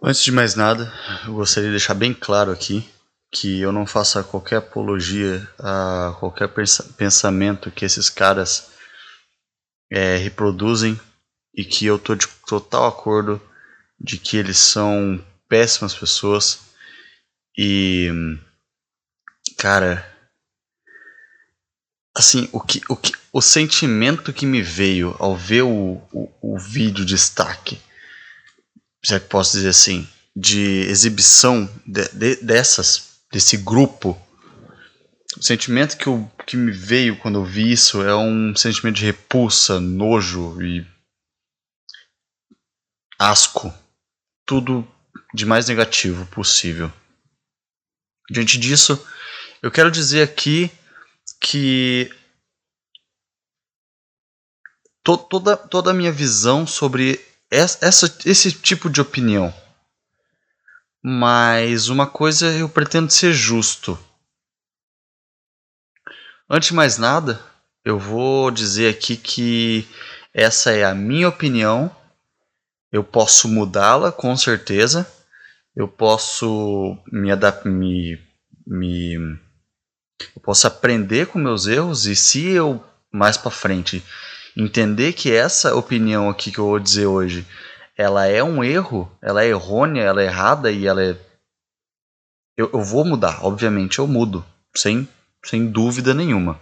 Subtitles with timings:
[0.00, 0.92] Antes de mais nada,
[1.26, 2.88] eu gostaria de deixar bem claro aqui
[3.32, 6.48] que eu não faço qualquer apologia a qualquer
[6.96, 8.70] pensamento que esses caras
[9.90, 10.98] é, reproduzem
[11.52, 13.42] e que eu tô de total acordo
[13.98, 16.60] de que eles são péssimas pessoas
[17.56, 18.08] e
[19.58, 20.06] cara
[22.16, 26.58] assim o que o que o sentimento que me veio ao ver o, o, o
[26.58, 27.80] vídeo destaque
[29.10, 34.20] é que posso dizer assim de exibição de, de, dessas desse grupo,
[35.36, 39.04] o sentimento que, eu, que me veio quando eu vi isso é um sentimento de
[39.04, 40.86] repulsa, nojo e
[43.18, 43.72] asco.
[44.46, 44.86] Tudo
[45.34, 46.90] de mais negativo possível.
[48.30, 49.06] Diante disso,
[49.62, 50.70] eu quero dizer aqui
[51.40, 52.10] que
[55.04, 59.52] to toda, toda a minha visão sobre essa, esse tipo de opinião
[61.02, 63.98] mas uma coisa eu pretendo ser justo.
[66.50, 67.40] Antes de mais nada,
[67.84, 69.88] eu vou dizer aqui que
[70.32, 71.94] essa é a minha opinião.
[72.90, 75.10] Eu posso mudá-la, com certeza.
[75.76, 78.18] Eu posso me adaptar, me,
[78.66, 84.02] me, eu posso aprender com meus erros e se eu mais para frente
[84.58, 87.46] entender que essa opinião aqui que eu vou dizer hoje
[87.96, 91.18] ela é um erro, ela é errônea, ela é errada e ela é.
[92.56, 95.08] Eu, eu vou mudar, obviamente eu mudo, sem,
[95.44, 96.60] sem dúvida nenhuma.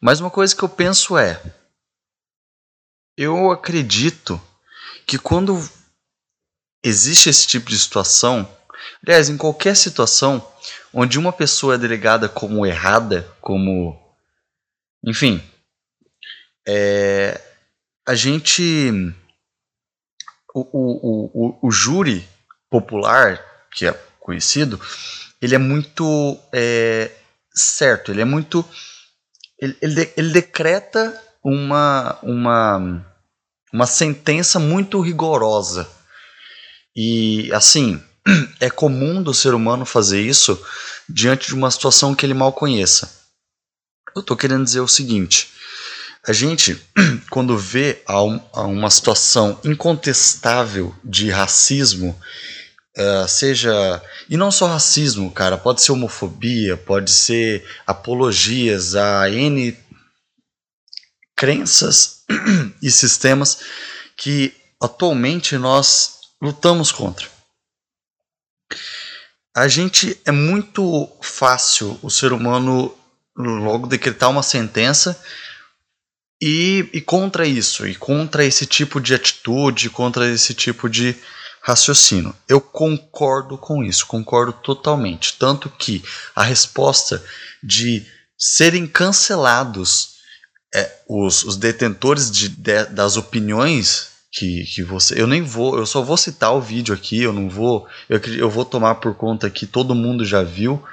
[0.00, 1.40] Mas uma coisa que eu penso é:
[3.16, 4.40] eu acredito
[5.06, 5.58] que quando
[6.82, 8.50] existe esse tipo de situação,
[9.06, 10.46] aliás, em qualquer situação
[10.92, 14.00] onde uma pessoa é delegada como errada, como.
[15.06, 15.42] Enfim.
[16.66, 17.40] É,
[18.06, 19.14] a gente
[20.54, 22.26] o, o, o, o júri
[22.70, 23.40] popular,
[23.72, 24.80] que é conhecido,
[25.42, 27.10] ele é muito é,
[27.52, 28.64] certo, ele é muito.
[29.58, 33.06] Ele, ele, ele decreta uma, uma,
[33.72, 35.88] uma sentença muito rigorosa.
[36.96, 38.02] E, assim,
[38.60, 40.60] é comum do ser humano fazer isso
[41.08, 43.24] diante de uma situação que ele mal conheça.
[44.14, 45.50] Eu estou querendo dizer o seguinte:
[46.26, 46.82] a gente,
[47.30, 52.18] quando vê a, um, a uma situação incontestável de racismo,
[52.96, 54.02] uh, seja.
[54.28, 59.76] E não só racismo, cara, pode ser homofobia, pode ser apologias a N
[61.36, 62.24] crenças
[62.80, 63.58] e sistemas
[64.16, 67.28] que atualmente nós lutamos contra.
[69.54, 72.96] A gente é muito fácil o ser humano
[73.36, 75.20] logo decretar uma sentença
[76.46, 81.16] e, e contra isso, e contra esse tipo de atitude, contra esse tipo de
[81.62, 82.36] raciocínio.
[82.46, 85.38] Eu concordo com isso, concordo totalmente.
[85.38, 86.04] Tanto que
[86.36, 87.24] a resposta
[87.62, 88.04] de
[88.36, 90.16] serem cancelados
[90.74, 95.18] é, os, os detentores de, de, das opiniões que, que você.
[95.18, 97.88] Eu nem vou, eu só vou citar o vídeo aqui, eu não vou.
[98.06, 100.84] Eu, eu vou tomar por conta que todo mundo já viu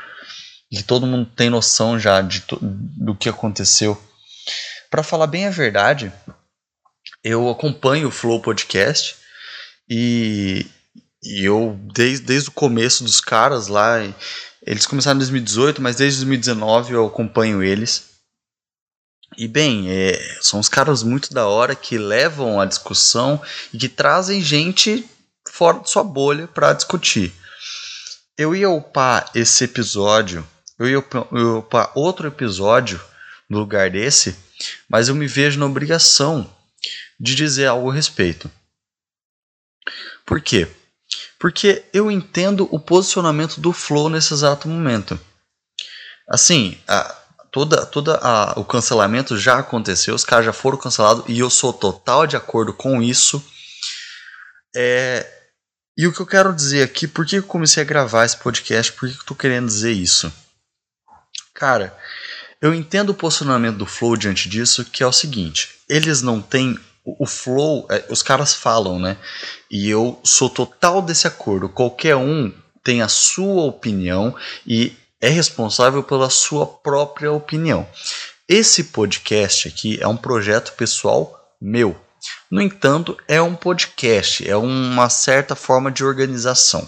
[0.71, 4.01] e todo mundo tem noção já de, do que aconteceu
[4.91, 6.11] para falar bem a verdade,
[7.23, 9.15] eu acompanho o Flow Podcast
[9.89, 10.67] e,
[11.23, 13.99] e eu, desde, desde o começo dos caras lá,
[14.61, 18.11] eles começaram em 2018, mas desde 2019 eu acompanho eles.
[19.37, 23.41] E bem, é, são os caras muito da hora que levam a discussão
[23.73, 25.09] e que trazem gente
[25.49, 27.31] fora de sua bolha para discutir.
[28.37, 30.45] Eu ia upar esse episódio,
[30.77, 32.99] eu ia upar outro episódio
[33.49, 34.35] no lugar desse,
[34.89, 36.49] mas eu me vejo na obrigação
[37.19, 38.51] de dizer algo a respeito.
[40.25, 40.67] Por quê?
[41.39, 45.19] Porque eu entendo o posicionamento do Flow nesse exato momento.
[46.29, 47.15] Assim, a,
[47.51, 51.73] toda, toda a, o cancelamento já aconteceu, os caras já foram cancelados e eu sou
[51.73, 53.43] total de acordo com isso.
[54.75, 55.27] É,
[55.97, 58.93] e o que eu quero dizer aqui, por que eu comecei a gravar esse podcast,
[58.93, 60.31] por que eu estou querendo dizer isso?
[61.53, 61.95] Cara,
[62.61, 66.79] eu entendo o posicionamento do Flow diante disso, que é o seguinte: eles não têm.
[67.03, 69.17] O Flow, é, os caras falam, né?
[69.69, 71.67] E eu sou total desse acordo.
[71.67, 72.53] Qualquer um
[72.83, 74.35] tem a sua opinião
[74.67, 77.87] e é responsável pela sua própria opinião.
[78.47, 81.99] Esse podcast aqui é um projeto pessoal meu.
[82.51, 86.87] No entanto, é um podcast, é uma certa forma de organização.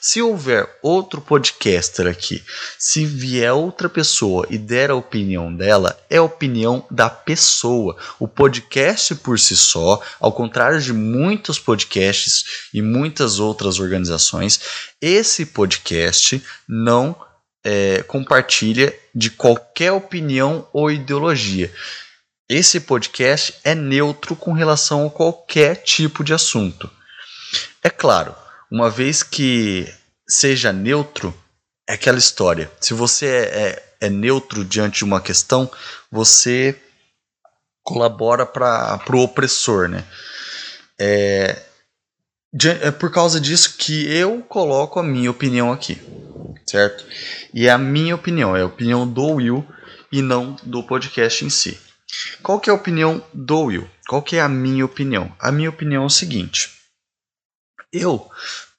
[0.00, 2.42] Se houver outro podcaster aqui,
[2.76, 7.96] se vier outra pessoa e der a opinião dela, é a opinião da pessoa.
[8.18, 14.60] O podcast por si só, ao contrário de muitos podcasts e muitas outras organizações,
[15.00, 17.14] esse podcast não
[17.64, 21.72] é, compartilha de qualquer opinião ou ideologia.
[22.48, 26.90] Esse podcast é neutro com relação a qualquer tipo de assunto.
[27.82, 28.34] É claro,
[28.72, 29.86] uma vez que
[30.26, 31.34] seja neutro,
[31.86, 32.72] é aquela história.
[32.80, 35.70] Se você é, é, é neutro diante de uma questão,
[36.10, 36.74] você
[37.82, 40.02] colabora para o opressor, né?
[40.98, 41.62] É,
[42.80, 46.00] é por causa disso que eu coloco a minha opinião aqui,
[46.66, 47.04] certo?
[47.52, 49.66] E é a minha opinião, é a opinião do Will
[50.10, 51.78] e não do podcast em si.
[52.42, 53.90] Qual que é a opinião do Will?
[54.08, 55.30] Qual que é a minha opinião?
[55.38, 56.81] A minha opinião é o seguinte.
[57.92, 58.30] Eu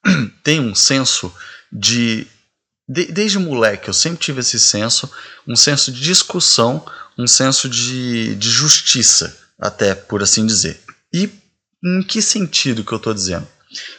[0.43, 1.33] tenho um senso
[1.71, 2.27] de,
[2.87, 5.09] de, Desde moleque, eu sempre tive esse senso,
[5.47, 6.85] um senso de discussão,
[7.17, 10.81] um senso de, de justiça, até por assim dizer.
[11.13, 11.29] E
[11.83, 13.47] em que sentido que eu estou dizendo?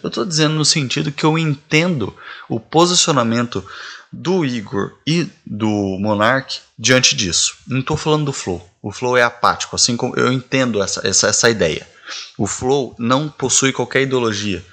[0.03, 2.17] Eu estou dizendo no sentido que eu entendo
[2.49, 3.65] o posicionamento
[4.13, 7.57] do Igor e do Monark diante disso.
[7.67, 8.69] Não estou falando do Flow.
[8.81, 11.87] O Flow é apático, assim como eu entendo essa, essa, essa ideia.
[12.39, 14.65] O Flow não possui qualquer ideologia.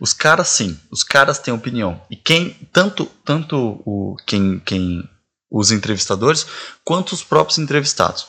[0.00, 2.02] Os caras sim, os caras têm opinião.
[2.10, 5.08] E quem tanto tanto o quem quem
[5.50, 6.46] os entrevistadores
[6.82, 8.26] quanto os próprios entrevistados.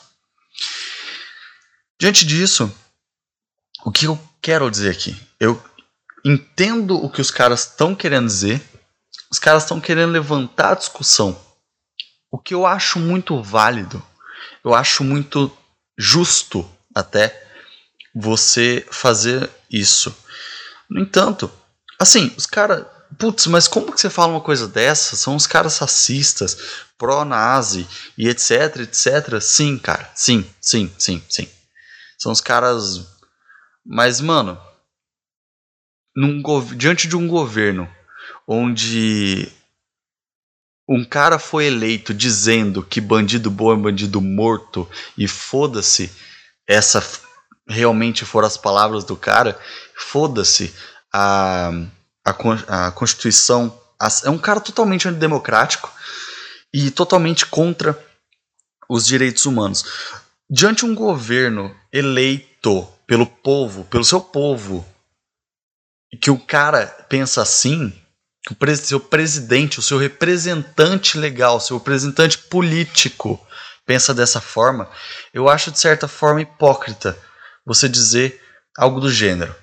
[1.99, 2.69] Diante disso,
[3.85, 5.15] o que eu quero dizer aqui?
[5.39, 5.63] Eu
[6.25, 8.61] entendo o que os caras estão querendo dizer.
[9.29, 11.39] Os caras estão querendo levantar a discussão.
[12.29, 14.03] O que eu acho muito válido,
[14.63, 15.55] eu acho muito
[15.97, 17.47] justo até
[18.13, 20.13] você fazer isso.
[20.89, 21.51] No entanto,
[22.01, 22.83] Assim, os caras.
[23.19, 25.15] Putz, mas como que você fala uma coisa dessa?
[25.15, 26.57] São os caras racistas,
[26.97, 27.87] pró-nazi
[28.17, 29.39] e etc, etc.
[29.39, 30.09] Sim, cara.
[30.15, 31.47] Sim, sim, sim, sim.
[32.17, 33.05] São os caras.
[33.85, 34.59] Mas, mano.
[36.15, 36.41] Num
[36.75, 37.87] diante de um governo
[38.47, 39.47] onde
[40.89, 46.11] um cara foi eleito dizendo que bandido bom é bandido morto e foda-se,
[46.67, 47.01] essa
[47.67, 49.57] realmente foram as palavras do cara,
[49.95, 50.73] foda-se
[51.11, 51.71] a,
[52.25, 53.77] a, a Constituição.
[54.23, 55.91] é um cara totalmente antidemocrático
[56.73, 57.97] e totalmente contra
[58.89, 59.85] os direitos humanos.
[60.49, 64.85] Diante de um governo eleito pelo povo, pelo seu povo,
[66.21, 67.93] que o cara pensa assim,
[68.43, 73.39] que o seu presidente, o seu representante legal, seu representante político
[73.85, 74.89] pensa dessa forma,
[75.33, 77.17] eu acho de certa forma hipócrita
[77.65, 78.41] você dizer
[78.77, 79.55] algo do gênero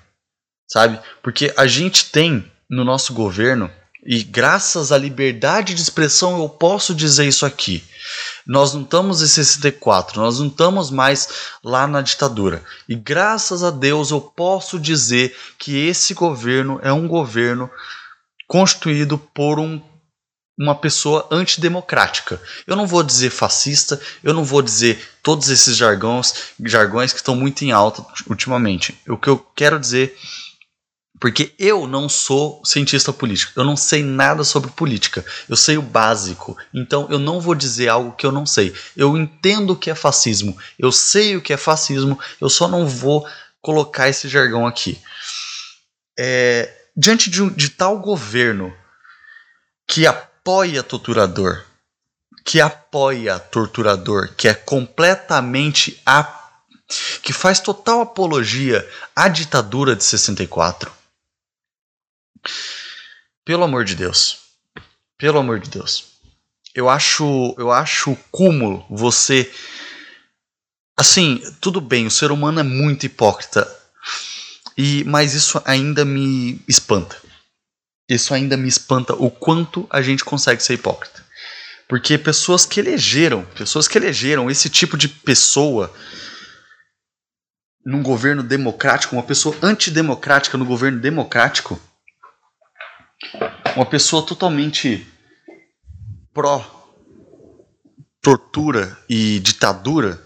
[0.71, 0.99] sabe?
[1.21, 3.69] Porque a gente tem no nosso governo,
[4.05, 7.83] e graças à liberdade de expressão eu posso dizer isso aqui.
[8.47, 11.27] Nós não estamos em 64, nós não estamos mais
[11.63, 12.63] lá na ditadura.
[12.87, 17.69] E graças a Deus eu posso dizer que esse governo é um governo
[18.47, 19.81] constituído por um,
[20.57, 22.41] uma pessoa antidemocrática.
[22.65, 26.33] Eu não vou dizer fascista, eu não vou dizer todos esses jargões,
[26.65, 28.97] jargões que estão muito em alta ultimamente.
[29.07, 30.17] O que eu quero dizer
[31.19, 35.81] porque eu não sou cientista político, eu não sei nada sobre política, eu sei o
[35.81, 38.73] básico, então eu não vou dizer algo que eu não sei.
[38.95, 42.87] Eu entendo o que é fascismo, eu sei o que é fascismo, eu só não
[42.87, 43.27] vou
[43.61, 44.97] colocar esse jargão aqui.
[46.17, 48.73] É, diante de, de tal governo
[49.85, 51.65] que apoia torturador,
[52.45, 56.37] que apoia torturador, que é completamente a
[57.21, 60.91] que faz total apologia à ditadura de 64,
[63.45, 64.39] pelo amor de Deus.
[65.17, 66.05] Pelo amor de Deus.
[66.73, 69.51] Eu acho, eu acho cúmulo você
[70.95, 73.67] assim, tudo bem, o ser humano é muito hipócrita.
[74.77, 77.15] E mas isso ainda me espanta.
[78.07, 81.23] Isso ainda me espanta o quanto a gente consegue ser hipócrita.
[81.87, 85.93] Porque pessoas que elegeram, pessoas que elegeram esse tipo de pessoa
[87.85, 91.79] num governo democrático, uma pessoa antidemocrática no governo democrático,
[93.75, 95.07] uma pessoa totalmente
[96.33, 96.79] pró
[98.21, 100.21] tortura e ditadura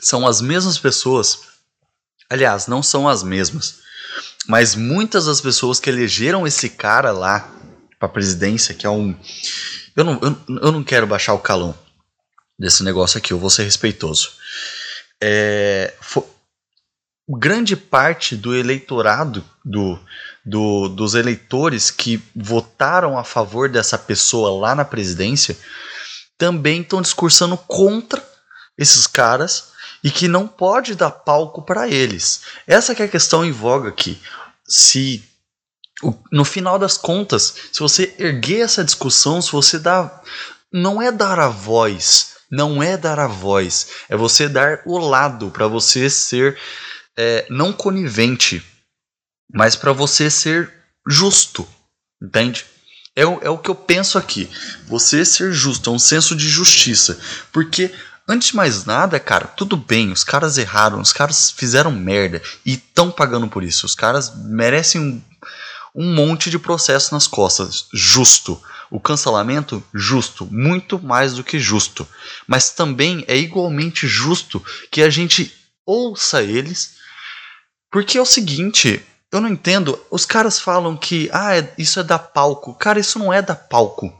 [0.00, 1.40] são as mesmas pessoas.
[2.30, 3.80] Aliás, não são as mesmas,
[4.46, 7.52] mas muitas das pessoas que elegeram esse cara lá
[7.98, 9.14] para presidência, que é um
[9.96, 11.76] eu não, eu, eu não quero baixar o calão
[12.58, 14.32] desse negócio aqui, eu vou ser respeitoso.
[15.22, 15.94] É,
[17.28, 19.98] grande parte do eleitorado, do,
[20.44, 25.56] do, dos eleitores que votaram a favor dessa pessoa lá na presidência,
[26.38, 28.22] também estão discursando contra
[28.78, 29.72] esses caras
[30.04, 32.42] e que não pode dar palco para eles.
[32.66, 34.20] Essa é a questão em voga aqui.
[34.68, 35.24] Se
[36.30, 40.20] no final das contas, se você erguer essa discussão, se você dá
[40.72, 45.50] não é dar a voz, não é dar a voz, é você dar o lado
[45.50, 46.58] para você ser
[47.16, 48.62] é, não conivente,
[49.52, 50.72] mas para você ser
[51.06, 51.66] justo,
[52.22, 52.66] entende?
[53.14, 54.50] É o, é o que eu penso aqui.
[54.86, 57.18] Você ser justo, é um senso de justiça.
[57.50, 57.90] Porque,
[58.28, 62.74] antes de mais nada, cara, tudo bem, os caras erraram, os caras fizeram merda e
[62.74, 63.86] estão pagando por isso.
[63.86, 65.22] Os caras merecem um,
[65.94, 67.86] um monte de processo nas costas.
[67.94, 68.60] Justo.
[68.90, 70.46] O cancelamento, justo.
[70.52, 72.06] Muito mais do que justo.
[72.46, 75.54] Mas também é igualmente justo que a gente
[75.86, 76.96] ouça eles.
[77.96, 79.98] Porque é o seguinte, eu não entendo.
[80.10, 82.74] Os caras falam que ah, é, isso é da palco.
[82.74, 84.12] Cara, isso não é da palco.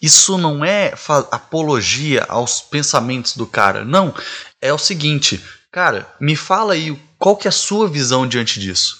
[0.00, 0.94] Isso não é
[1.32, 3.84] apologia aos pensamentos do cara.
[3.84, 4.14] Não.
[4.60, 8.96] É o seguinte, cara, me fala aí qual que é a sua visão diante disso.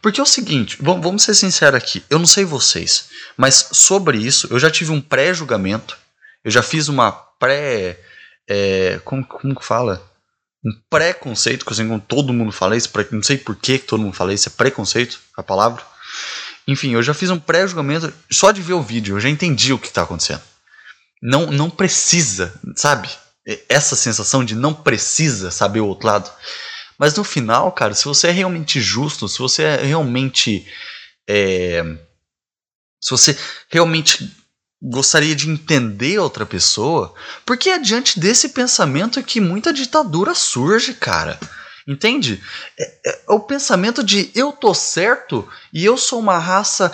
[0.00, 2.04] Porque é o seguinte, vamos ser sinceros aqui.
[2.08, 5.98] Eu não sei vocês, mas sobre isso eu já tive um pré-julgamento.
[6.44, 7.98] Eu já fiz uma pré.
[8.48, 10.08] É, como, como que fala?
[10.64, 14.14] Um preconceito, que assim como todo mundo fala isso, não sei por que todo mundo
[14.14, 15.82] fala isso, é preconceito a palavra.
[16.66, 19.78] Enfim, eu já fiz um pré-julgamento só de ver o vídeo, eu já entendi o
[19.78, 20.42] que está acontecendo.
[21.22, 23.08] Não, não precisa, sabe?
[23.68, 26.30] Essa sensação de não precisa saber o outro lado.
[26.98, 30.66] Mas no final, cara, se você é realmente justo, se você é realmente.
[31.28, 31.82] É,
[33.02, 33.38] se você
[33.70, 34.30] realmente
[34.82, 41.38] gostaria de entender outra pessoa, porque é diante desse pensamento que muita ditadura surge, cara.
[41.86, 42.42] Entende?
[42.78, 46.92] É, é, é, o pensamento de eu tô certo e eu sou uma raça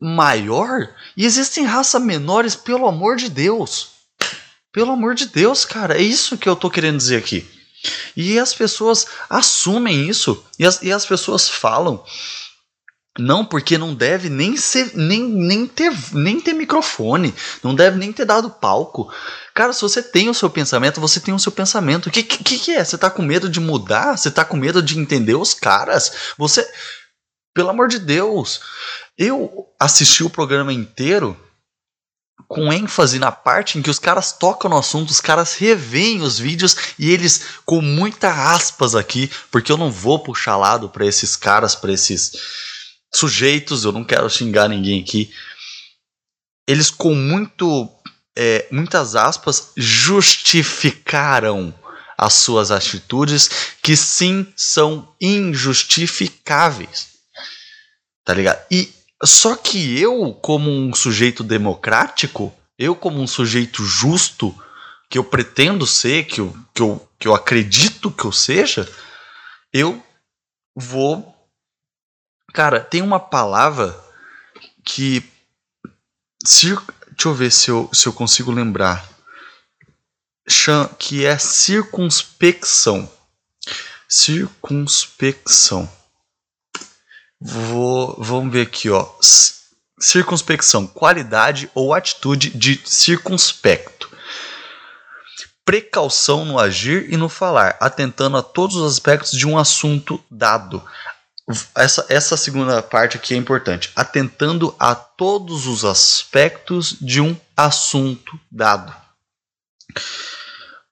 [0.00, 3.90] maior e existem raças menores, pelo amor de Deus.
[4.72, 7.46] Pelo amor de Deus, cara, é isso que eu tô querendo dizer aqui.
[8.16, 12.02] E as pessoas assumem isso e as, e as pessoas falam
[13.18, 18.12] não, porque não deve nem ser nem, nem, ter, nem ter microfone, não deve nem
[18.12, 19.12] ter dado palco.
[19.52, 22.06] Cara, se você tem o seu pensamento, você tem o seu pensamento.
[22.06, 22.84] O que, que, que é?
[22.84, 24.16] Você tá com medo de mudar?
[24.16, 26.32] Você tá com medo de entender os caras?
[26.38, 26.66] Você.
[27.52, 28.60] Pelo amor de Deus!
[29.16, 31.36] Eu assisti o programa inteiro
[32.46, 36.38] com ênfase na parte em que os caras tocam no assunto, os caras revêem os
[36.38, 41.36] vídeos e eles com muita aspas aqui, porque eu não vou puxar lado para esses
[41.36, 42.32] caras, para esses
[43.12, 45.32] sujeitos, eu não quero xingar ninguém aqui,
[46.66, 47.90] eles com muito,
[48.36, 51.74] é, muitas aspas, justificaram
[52.16, 53.48] as suas atitudes
[53.80, 57.08] que sim são injustificáveis.
[58.24, 58.60] Tá ligado?
[58.70, 58.92] E
[59.24, 64.54] só que eu, como um sujeito democrático, eu como um sujeito justo,
[65.08, 68.88] que eu pretendo ser, que eu, que eu, que eu acredito que eu seja,
[69.72, 70.02] eu
[70.76, 71.34] vou
[72.52, 73.98] Cara, tem uma palavra
[74.84, 75.22] que.
[76.44, 79.06] Se, deixa eu ver se eu, se eu consigo lembrar.
[80.98, 83.10] Que é circunspecção.
[84.08, 85.90] Circunspecção.
[87.40, 89.06] Vou, vamos ver aqui, ó.
[90.00, 94.10] Circunspecção, qualidade ou atitude de circunspecto.
[95.64, 100.82] Precaução no agir e no falar, atentando a todos os aspectos de um assunto dado,
[101.74, 103.90] essa, essa segunda parte aqui é importante.
[103.96, 108.94] Atentando a todos os aspectos de um assunto dado.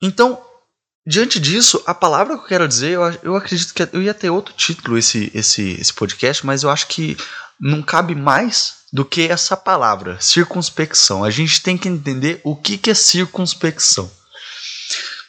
[0.00, 0.42] Então,
[1.06, 4.30] diante disso, a palavra que eu quero dizer, eu, eu acredito que eu ia ter
[4.30, 7.16] outro título esse, esse, esse podcast, mas eu acho que
[7.60, 11.22] não cabe mais do que essa palavra, circunspecção.
[11.22, 14.10] A gente tem que entender o que, que é circunspecção.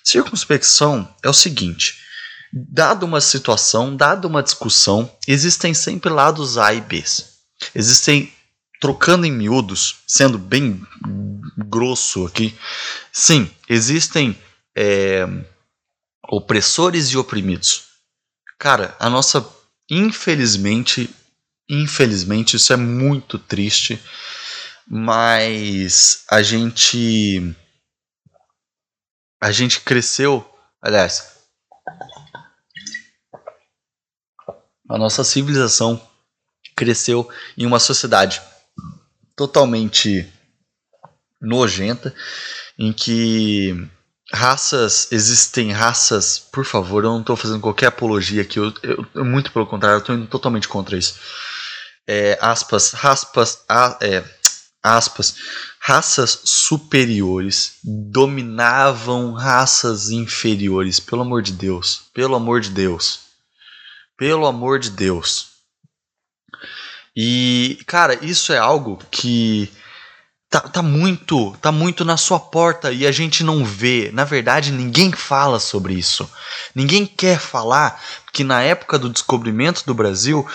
[0.03, 2.06] Circunspecção é o seguinte
[2.51, 7.03] dado uma situação, dada uma discussão, existem sempre lados A e B.
[7.73, 8.31] Existem,
[8.79, 10.81] trocando em miúdos, sendo bem
[11.57, 12.55] grosso aqui,
[13.11, 14.37] sim, existem
[14.75, 15.27] é,
[16.29, 17.85] opressores e oprimidos.
[18.59, 19.47] Cara, a nossa,
[19.89, 21.09] infelizmente,
[21.69, 24.01] infelizmente, isso é muito triste,
[24.87, 27.55] mas a gente,
[29.41, 30.47] a gente cresceu,
[30.81, 31.36] aliás,
[34.89, 36.01] A nossa civilização
[36.75, 38.41] cresceu em uma sociedade
[39.35, 40.27] totalmente
[41.41, 42.13] nojenta,
[42.77, 43.89] em que
[44.31, 48.73] raças, existem raças, por favor, eu não estou fazendo qualquer apologia aqui, eu,
[49.13, 51.15] eu, muito pelo contrário, eu estou indo totalmente contra isso.
[52.05, 54.23] É, aspas, raspas, a, é,
[54.81, 55.35] aspas,
[55.79, 63.26] raças superiores dominavam raças inferiores, pelo amor de Deus, pelo amor de Deus,
[64.17, 65.49] pelo amor de Deus.
[67.15, 69.71] E, cara, isso é algo que
[70.49, 74.11] tá, tá muito, tá muito na sua porta e a gente não vê.
[74.13, 76.29] Na verdade, ninguém fala sobre isso.
[76.75, 78.01] Ninguém quer falar
[78.33, 80.47] que na época do descobrimento do Brasil,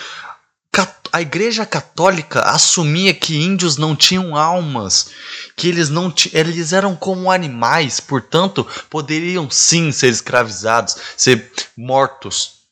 [1.13, 5.11] a Igreja Católica assumia que índios não tinham almas,
[5.55, 12.62] que eles não eles eram como animais, portanto, poderiam sim ser escravizados, ser mortos,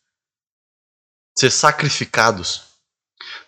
[1.38, 2.64] ser sacrificados.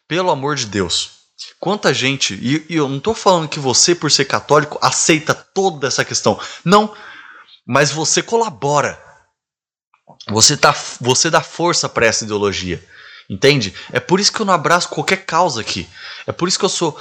[0.08, 1.12] Pelo amor de Deus.
[1.60, 5.88] Quanta gente, e, e eu não estou falando que você, por ser católico, aceita toda
[5.88, 6.40] essa questão.
[6.64, 6.94] Não,
[7.66, 9.02] mas você colabora.
[10.30, 12.84] Você, tá, você dá força para essa ideologia.
[13.30, 13.74] Entende?
[13.92, 15.88] É por isso que eu não abraço qualquer causa aqui.
[16.28, 17.00] É por isso que eu sou.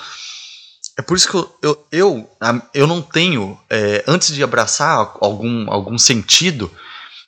[0.97, 2.31] É por isso que eu, eu, eu,
[2.73, 3.61] eu não tenho.
[3.69, 6.71] É, antes de abraçar algum, algum sentido,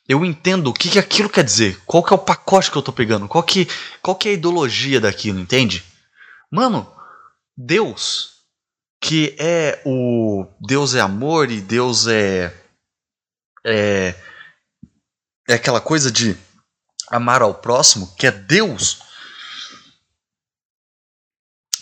[0.08, 1.80] eu entendo o que, que aquilo quer dizer.
[1.87, 3.26] Qual que é o pacote que eu tô pegando.
[3.26, 3.66] Qual que,
[4.02, 5.84] qual que é a ideologia daquilo, entende?
[6.50, 6.90] Mano,
[7.56, 8.44] Deus,
[9.00, 12.54] que é o Deus é amor e Deus é
[13.64, 14.14] é,
[15.49, 16.37] é aquela coisa de
[17.11, 19.00] amar ao próximo, que é Deus.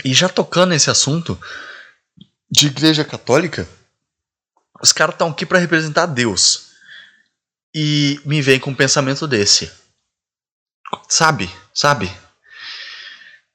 [0.05, 1.41] E já tocando nesse assunto
[2.51, 3.69] de igreja católica,
[4.81, 6.72] os caras estão aqui para representar Deus.
[7.75, 9.71] E me vem com um pensamento desse.
[11.09, 11.51] Sabe?
[11.73, 12.13] Sabe?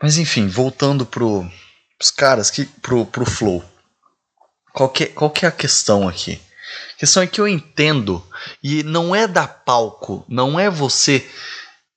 [0.02, 1.50] Mas enfim, voltando pro
[2.00, 3.64] os caras que pro, pro flow.
[4.74, 6.40] Qual que, qual que é a questão aqui?
[6.96, 8.24] A questão é que eu entendo
[8.62, 11.28] e não é dar palco, não é você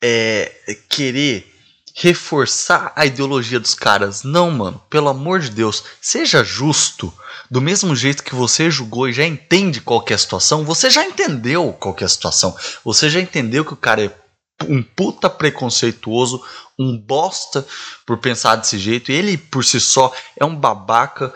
[0.03, 0.53] é,
[0.89, 1.47] querer
[1.95, 4.23] reforçar a ideologia dos caras.
[4.23, 7.13] Não, mano, pelo amor de Deus, seja justo.
[7.51, 11.05] Do mesmo jeito que você julgou e já entende qual é a situação, você já
[11.05, 12.57] entendeu qual é a situação.
[12.85, 14.21] Você já entendeu que o cara é
[14.69, 16.45] um puta preconceituoso,
[16.79, 17.67] um bosta
[18.07, 19.11] por pensar desse jeito.
[19.11, 21.35] Ele por si só é um babaca,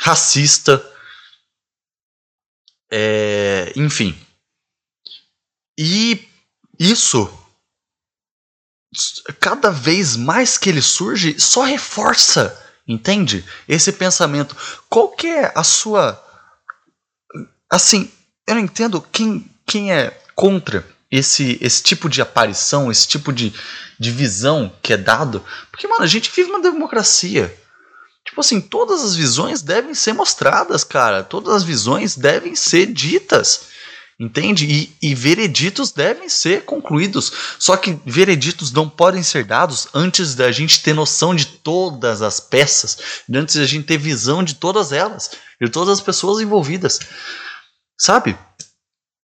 [0.00, 0.82] racista,
[2.90, 4.18] é, enfim.
[5.78, 6.28] E
[6.78, 7.30] isso,
[9.40, 13.44] cada vez mais que ele surge, só reforça, entende?
[13.68, 14.56] Esse pensamento.
[14.88, 16.22] Qual que é a sua.
[17.70, 18.10] Assim,
[18.46, 23.52] eu não entendo quem, quem é contra esse, esse tipo de aparição, esse tipo de,
[23.98, 25.44] de visão que é dado.
[25.70, 27.54] Porque, mano, a gente vive uma democracia.
[28.24, 31.22] Tipo assim, todas as visões devem ser mostradas, cara.
[31.22, 33.71] Todas as visões devem ser ditas.
[34.22, 34.66] Entende?
[34.66, 37.32] E, e vereditos devem ser concluídos.
[37.58, 42.38] Só que vereditos não podem ser dados antes da gente ter noção de todas as
[42.38, 47.00] peças, antes da gente ter visão de todas elas, de todas as pessoas envolvidas.
[47.98, 48.38] Sabe?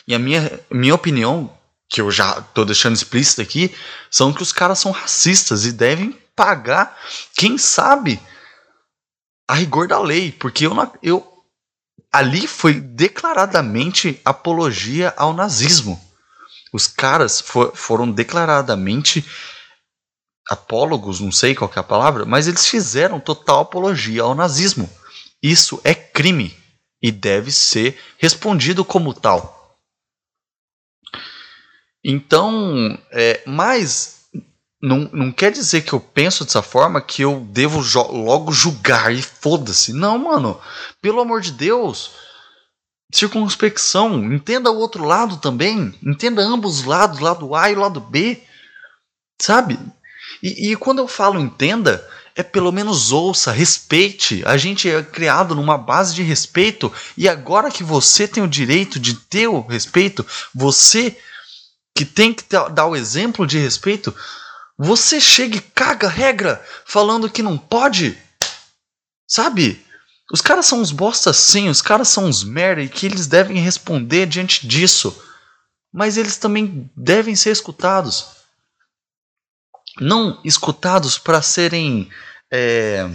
[0.05, 1.49] E a minha, minha opinião,
[1.89, 3.73] que eu já tô deixando explícito aqui,
[4.11, 6.99] são que os caras são racistas e devem pagar,
[7.33, 8.19] quem sabe,
[9.47, 10.33] a rigor da lei.
[10.33, 11.32] Porque eu, eu
[12.11, 15.99] ali foi declaradamente apologia ao nazismo.
[16.71, 19.25] Os caras for, foram declaradamente
[20.49, 24.89] apólogos, não sei qual é a palavra, mas eles fizeram total apologia ao nazismo.
[25.41, 26.55] Isso é crime
[27.01, 29.77] e deve ser respondido como tal.
[32.03, 34.22] Então, é, mas
[34.83, 39.21] não, não quer dizer que eu penso dessa forma que eu devo logo julgar e
[39.21, 39.93] foda-se.
[39.93, 40.59] Não, mano.
[41.01, 42.11] Pelo amor de Deus.
[43.09, 44.33] Circunspecção.
[44.33, 45.97] Entenda o outro lado também.
[46.03, 48.43] Entenda ambos os lados, lado A e lado B.
[49.41, 49.79] Sabe?
[50.41, 54.43] E, e quando eu falo entenda, é pelo menos ouça, respeite.
[54.45, 56.91] A gente é criado numa base de respeito.
[57.15, 61.17] E agora que você tem o direito de ter o respeito, você
[61.95, 62.43] que tem que
[62.73, 64.13] dar o exemplo de respeito,
[64.77, 68.17] você chega e caga regra falando que não pode.
[69.27, 69.83] Sabe?
[70.31, 73.57] Os caras são uns bosta sim, os caras são uns merda e que eles devem
[73.57, 75.15] responder diante disso.
[75.95, 78.25] mas eles também devem ser escutados.
[79.99, 82.09] Não escutados para serem.
[82.51, 83.07] É,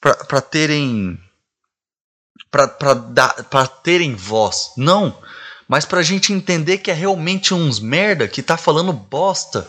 [0.00, 1.18] para terem.
[2.50, 4.72] para terem voz.
[4.76, 5.18] Não
[5.68, 9.68] mas pra gente entender que é realmente uns merda que tá falando bosta.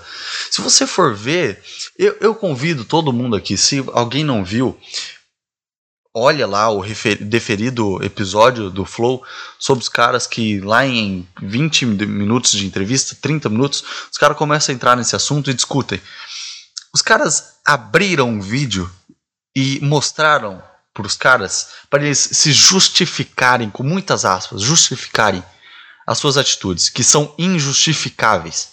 [0.52, 1.62] Se você for ver,
[1.98, 4.78] eu, eu convido todo mundo aqui, se alguém não viu,
[6.14, 6.84] olha lá o
[7.22, 9.24] deferido episódio do Flow
[9.60, 14.74] sobre os caras que lá em 20 minutos de entrevista, 30 minutos, os caras começam
[14.74, 16.02] a entrar nesse assunto e discutem.
[16.94, 18.90] Os caras abriram um vídeo
[19.56, 20.62] e mostraram
[20.94, 25.44] para os caras, para eles se justificarem, com muitas aspas, justificarem
[26.08, 28.70] as suas atitudes, que são injustificáveis.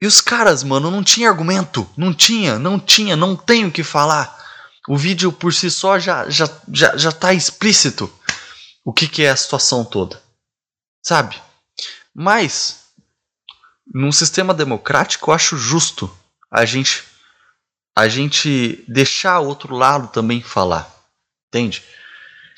[0.00, 3.82] E os caras, mano, não tinha argumento, não tinha, não tinha, não tem o que
[3.82, 4.36] falar.
[4.88, 8.12] O vídeo por si só já já já, já tá explícito
[8.84, 10.22] o que, que é a situação toda.
[11.02, 11.42] Sabe?
[12.14, 12.84] Mas
[13.92, 16.14] num sistema democrático eu acho justo
[16.50, 17.02] a gente
[17.96, 20.94] a gente deixar o outro lado também falar.
[21.48, 21.82] Entende?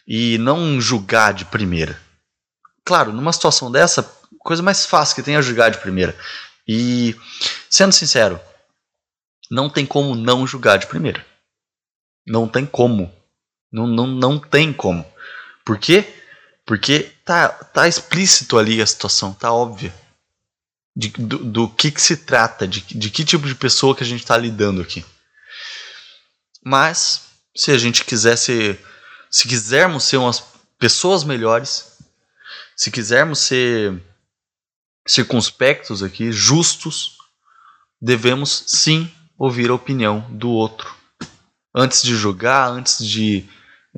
[0.07, 2.08] E não julgar de primeira.
[2.89, 4.03] Claro, numa situação dessa,
[4.39, 6.19] coisa mais fácil que tem é julgar de primeira.
[6.67, 7.15] E,
[7.69, 8.41] sendo sincero,
[9.51, 11.23] não tem como não julgar de primeira.
[12.27, 13.15] Não tem como.
[13.71, 15.05] Não, não, não tem como.
[15.67, 16.15] Por quê?
[16.65, 19.93] Porque tá, tá explícito ali a situação, tá óbvio.
[20.97, 24.07] De, do, do que, que se trata, de, de que tipo de pessoa que a
[24.07, 25.05] gente está lidando aqui.
[26.65, 28.81] Mas, se a gente quisesse,
[29.31, 30.43] se quisermos ser umas
[30.79, 31.98] pessoas melhores,
[32.79, 34.01] se quisermos ser
[35.05, 37.19] circunspectos aqui, justos,
[38.01, 40.95] devemos sim ouvir a opinião do outro.
[41.75, 43.45] Antes de julgar, antes de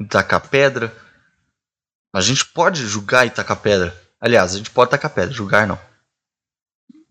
[0.09, 0.97] tacar pedra.
[2.15, 3.95] A gente pode julgar e tacar pedra.
[4.19, 5.79] Aliás, a gente pode tacar pedra, julgar não.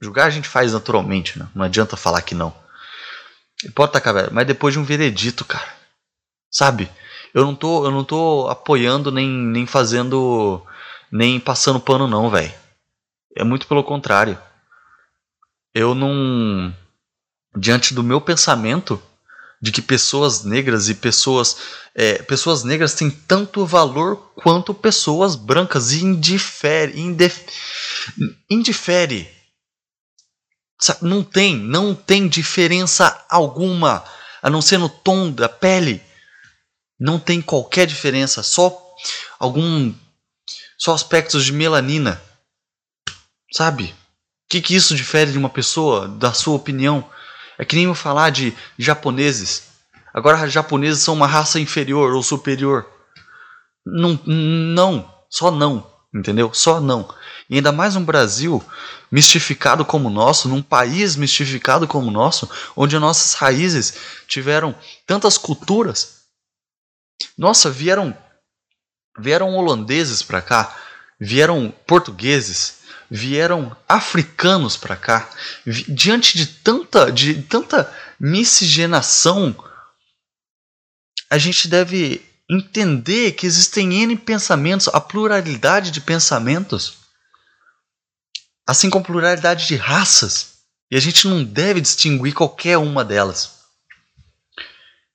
[0.01, 1.47] Julgar a gente faz naturalmente, né?
[1.53, 2.53] não adianta falar que não.
[3.75, 5.71] Pode tacar pedra, mas depois de um veredito, cara.
[6.49, 6.89] Sabe?
[7.31, 10.65] Eu não tô, eu não tô apoiando nem, nem fazendo
[11.11, 12.53] nem passando pano não, velho.
[13.35, 14.37] É muito pelo contrário.
[15.73, 16.73] Eu não
[17.55, 19.01] diante do meu pensamento
[19.61, 21.57] de que pessoas negras e pessoas
[21.93, 27.45] é, pessoas negras têm tanto valor quanto pessoas brancas e indifere indif,
[28.49, 29.29] indifere
[31.01, 34.03] não tem não tem diferença alguma
[34.41, 36.01] a não ser no tom da pele
[36.97, 38.81] não tem qualquer diferença só
[39.37, 39.93] algum
[40.79, 42.21] só aspectos de melanina.
[43.51, 43.85] Sabe?
[43.85, 47.07] O que, que isso difere de uma pessoa, da sua opinião?
[47.57, 49.63] É que nem eu falar de japoneses.
[50.13, 52.89] Agora, japoneses são uma raça inferior ou superior.
[53.85, 56.51] Não, não, só não, entendeu?
[56.53, 57.13] Só não.
[57.49, 58.63] E ainda mais um Brasil
[59.11, 63.93] mistificado como o nosso, num país mistificado como o nosso, onde nossas raízes
[64.27, 66.19] tiveram tantas culturas.
[67.37, 68.15] Nossa, vieram
[69.19, 70.75] vieram holandeses para cá,
[71.19, 72.79] vieram portugueses,
[73.09, 75.29] vieram africanos para cá.
[75.87, 79.55] Diante de tanta, de tanta miscigenação,
[81.29, 86.97] a gente deve entender que existem N pensamentos, a pluralidade de pensamentos,
[88.65, 90.59] assim como a pluralidade de raças,
[90.91, 93.59] e a gente não deve distinguir qualquer uma delas.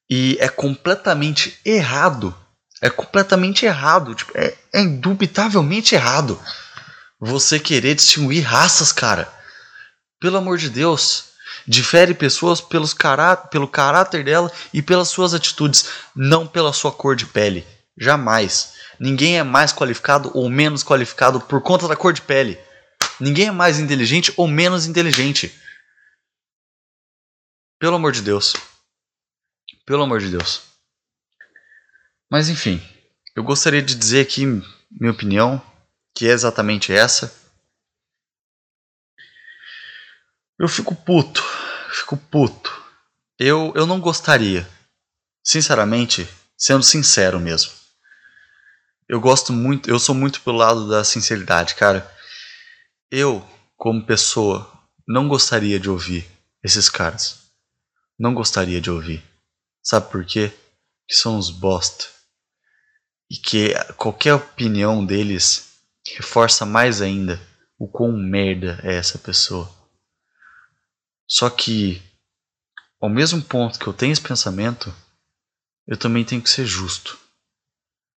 [0.09, 2.37] E é completamente errado
[2.85, 4.15] é completamente errado.
[4.15, 6.39] Tipo, é, é indubitavelmente errado
[7.19, 9.33] você querer distinguir raças, cara.
[10.21, 11.33] Pelo amor de Deus.
[11.67, 17.17] Difere pessoas pelos cará pelo caráter dela e pelas suas atitudes, não pela sua cor
[17.17, 17.67] de pele.
[17.97, 18.75] Jamais.
[19.01, 22.59] Ninguém é mais qualificado ou menos qualificado por conta da cor de pele.
[23.19, 25.59] Ninguém é mais inteligente ou menos inteligente.
[27.79, 28.53] Pelo amor de Deus.
[29.87, 30.74] Pelo amor de Deus.
[32.31, 32.83] Mas enfim,
[33.37, 34.47] eu gostaria de dizer aqui
[34.91, 35.61] minha opinião,
[36.15, 37.35] que é exatamente essa.
[40.59, 41.43] Eu fico puto,
[41.91, 42.73] fico puto.
[43.39, 44.69] Eu, eu não gostaria,
[45.43, 47.73] sinceramente, sendo sincero mesmo.
[49.09, 52.09] Eu gosto muito, eu sou muito pelo lado da sinceridade, cara.
[53.11, 54.71] Eu, como pessoa,
[55.07, 56.27] não gostaria de ouvir
[56.63, 57.51] esses caras.
[58.19, 59.23] Não gostaria de ouvir.
[59.83, 60.53] Sabe por quê?
[61.07, 62.14] Que são uns bosta
[63.35, 67.41] e que qualquer opinião deles reforça mais ainda
[67.77, 69.69] o quão merda é essa pessoa.
[71.29, 72.01] Só que,
[73.01, 74.95] ao mesmo ponto que eu tenho esse pensamento,
[75.85, 77.19] eu também tenho que ser justo.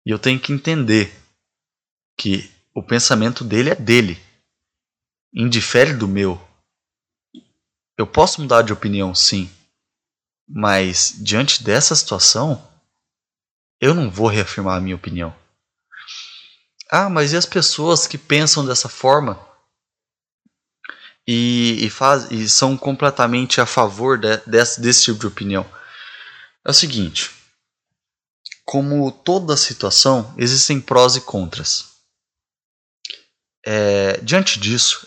[0.05, 1.15] E eu tenho que entender
[2.19, 4.21] que o pensamento dele é dele.
[5.33, 6.45] indifere do meu.
[7.97, 9.49] Eu posso mudar de opinião, sim.
[10.49, 12.74] Mas diante dessa situação,
[13.85, 15.37] eu não vou reafirmar a minha opinião.
[16.91, 19.39] Ah, mas e as pessoas que pensam dessa forma
[21.27, 25.67] e, e, faz, e são completamente a favor de, desse, desse tipo de opinião?
[26.67, 27.31] É o seguinte:
[28.65, 31.93] como toda situação, existem prós e contras.
[33.67, 35.07] É, diante disso,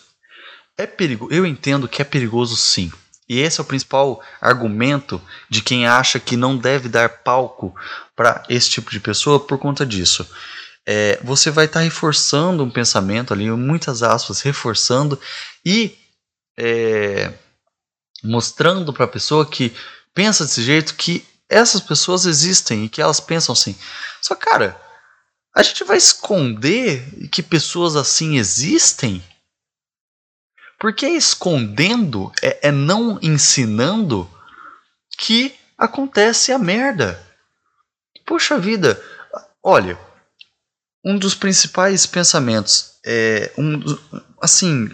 [0.77, 2.91] é perigo, eu entendo que é perigoso sim.
[3.27, 7.75] E esse é o principal argumento de quem acha que não deve dar palco
[8.17, 10.27] para esse tipo de pessoa por conta disso.
[10.85, 15.19] É, você vai estar tá reforçando um pensamento ali, muitas aspas, reforçando
[15.63, 15.95] e
[16.57, 17.31] é,
[18.23, 19.71] mostrando para a pessoa que
[20.15, 23.77] pensa desse jeito que essas pessoas existem e que elas pensam assim.
[24.19, 24.81] Só cara,
[25.55, 29.23] a gente vai esconder que pessoas assim existem?
[30.79, 34.27] Porque escondendo é, é não ensinando
[35.19, 37.26] que acontece a merda.
[38.27, 39.01] Poxa vida,
[39.63, 39.97] olha,
[41.01, 43.79] um dos principais pensamentos é um
[44.41, 44.93] assim,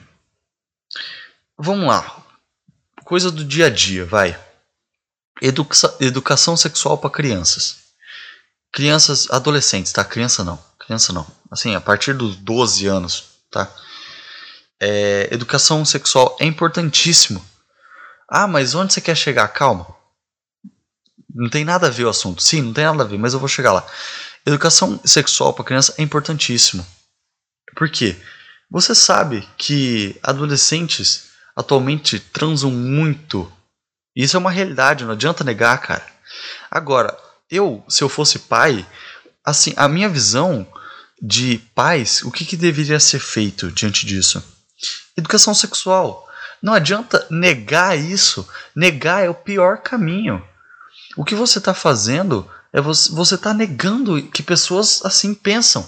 [1.57, 2.23] vamos lá,
[3.03, 4.39] coisa do dia a dia, vai.
[5.41, 7.77] Educa educação sexual para crianças.
[8.71, 10.05] Crianças, adolescentes, tá?
[10.05, 10.63] Criança não.
[10.77, 11.25] Criança não.
[11.49, 13.67] Assim, a partir dos 12 anos, tá?
[14.79, 17.43] É, educação sexual é importantíssimo.
[18.29, 19.47] Ah, mas onde você quer chegar?
[19.47, 20.02] Calma.
[21.33, 22.41] Não tem nada a ver o assunto.
[22.41, 23.85] Sim, não tem nada a ver, mas eu vou chegar lá.
[24.45, 26.85] Educação sexual para criança é importantíssimo.
[27.75, 28.15] Por quê?
[28.69, 33.51] Você sabe que adolescentes atualmente transam muito
[34.15, 36.05] isso é uma realidade, não adianta negar, cara.
[36.69, 37.17] Agora,
[37.49, 38.85] eu, se eu fosse pai,
[39.43, 40.67] assim, a minha visão
[41.19, 44.43] de pais, o que, que deveria ser feito diante disso?
[45.17, 46.27] Educação sexual.
[46.61, 48.47] Não adianta negar isso.
[48.75, 50.43] Negar é o pior caminho.
[51.15, 55.88] O que você está fazendo é você está negando que pessoas assim pensam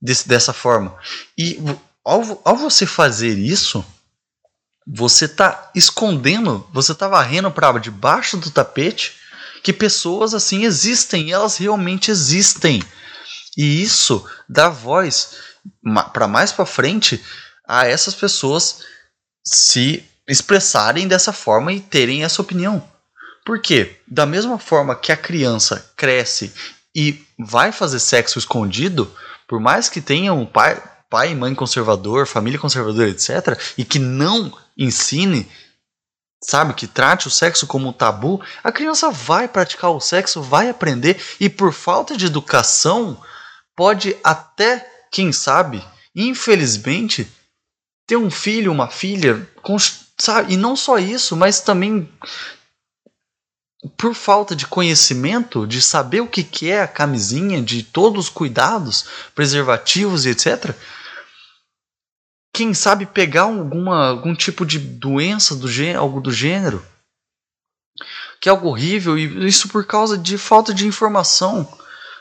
[0.00, 0.96] desse, dessa forma.
[1.36, 1.58] E
[2.04, 3.84] ao, ao você fazer isso,
[4.86, 9.14] você está escondendo, você está varrendo para debaixo do tapete
[9.62, 12.80] que pessoas assim existem, elas realmente existem.
[13.56, 15.38] E isso dá voz
[16.12, 17.20] para mais para frente
[17.66, 18.82] a essas pessoas
[19.44, 22.86] se expressarem dessa forma e terem essa opinião.
[23.46, 26.52] Porque da mesma forma que a criança cresce
[26.92, 29.08] e vai fazer sexo escondido,
[29.46, 34.00] por mais que tenha um pai, pai e mãe conservador, família conservadora, etc., e que
[34.00, 35.48] não ensine,
[36.42, 40.68] sabe, que trate o sexo como um tabu, a criança vai praticar o sexo, vai
[40.68, 43.22] aprender, e por falta de educação,
[43.76, 45.84] pode até, quem sabe,
[46.16, 47.30] infelizmente,
[48.08, 49.48] ter um filho, uma filha,
[50.18, 50.54] sabe?
[50.54, 52.10] E não só isso, mas também
[53.96, 59.06] por falta de conhecimento, de saber o que é a camisinha, de todos os cuidados,
[59.34, 60.74] preservativos e etc.,
[62.52, 66.82] quem sabe pegar alguma, algum tipo de doença do gênero, algo do gênero,
[68.40, 71.70] que é algo horrível, e isso por causa de falta de informação,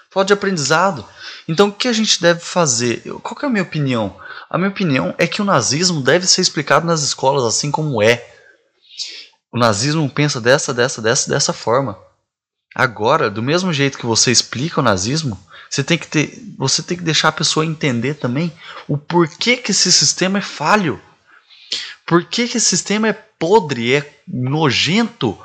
[0.10, 1.06] falta de aprendizado.
[1.48, 3.02] Então o que a gente deve fazer?
[3.24, 4.20] Qual é a minha opinião?
[4.50, 8.35] A minha opinião é que o nazismo deve ser explicado nas escolas assim como é.
[9.56, 11.98] O nazismo pensa dessa, dessa, dessa, dessa forma.
[12.76, 16.98] Agora, do mesmo jeito que você explica o nazismo, você tem que ter, você tem
[16.98, 18.52] que deixar a pessoa entender também
[18.86, 21.02] o porquê que esse sistema é falho.
[22.06, 25.40] Por que, que esse sistema é podre, é nojento?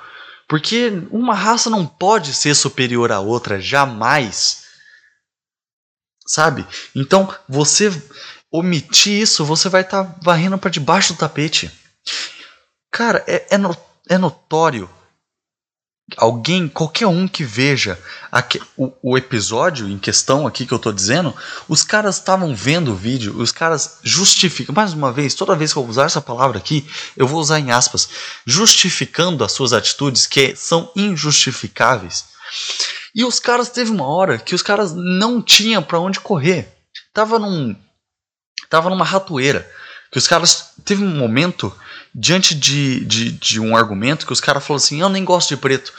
[0.48, 4.64] Porque uma raça não pode ser superior à outra, jamais.
[6.26, 6.66] Sabe?
[6.96, 7.92] Então, você
[8.50, 11.70] omitir isso, você vai estar tá varrendo para debaixo do tapete.
[12.90, 13.58] Cara, é, é,
[14.10, 14.90] é notório
[16.16, 17.96] alguém, qualquer um que veja
[18.32, 21.32] aqui, o, o, episódio em questão aqui que eu tô dizendo,
[21.68, 25.78] os caras estavam vendo o vídeo, os caras justificam, mais uma vez, toda vez que
[25.78, 26.84] eu usar essa palavra aqui,
[27.16, 28.08] eu vou usar em aspas,
[28.44, 32.24] justificando as suas atitudes que são injustificáveis.
[33.14, 36.68] E os caras teve uma hora que os caras não tinham para onde correr.
[37.12, 37.76] Tava num
[38.68, 39.68] tava numa ratoeira,
[40.12, 41.74] que os caras teve um momento
[42.14, 45.56] diante de, de, de um argumento que os caras falaram assim: eu nem gosto de
[45.56, 45.92] preto.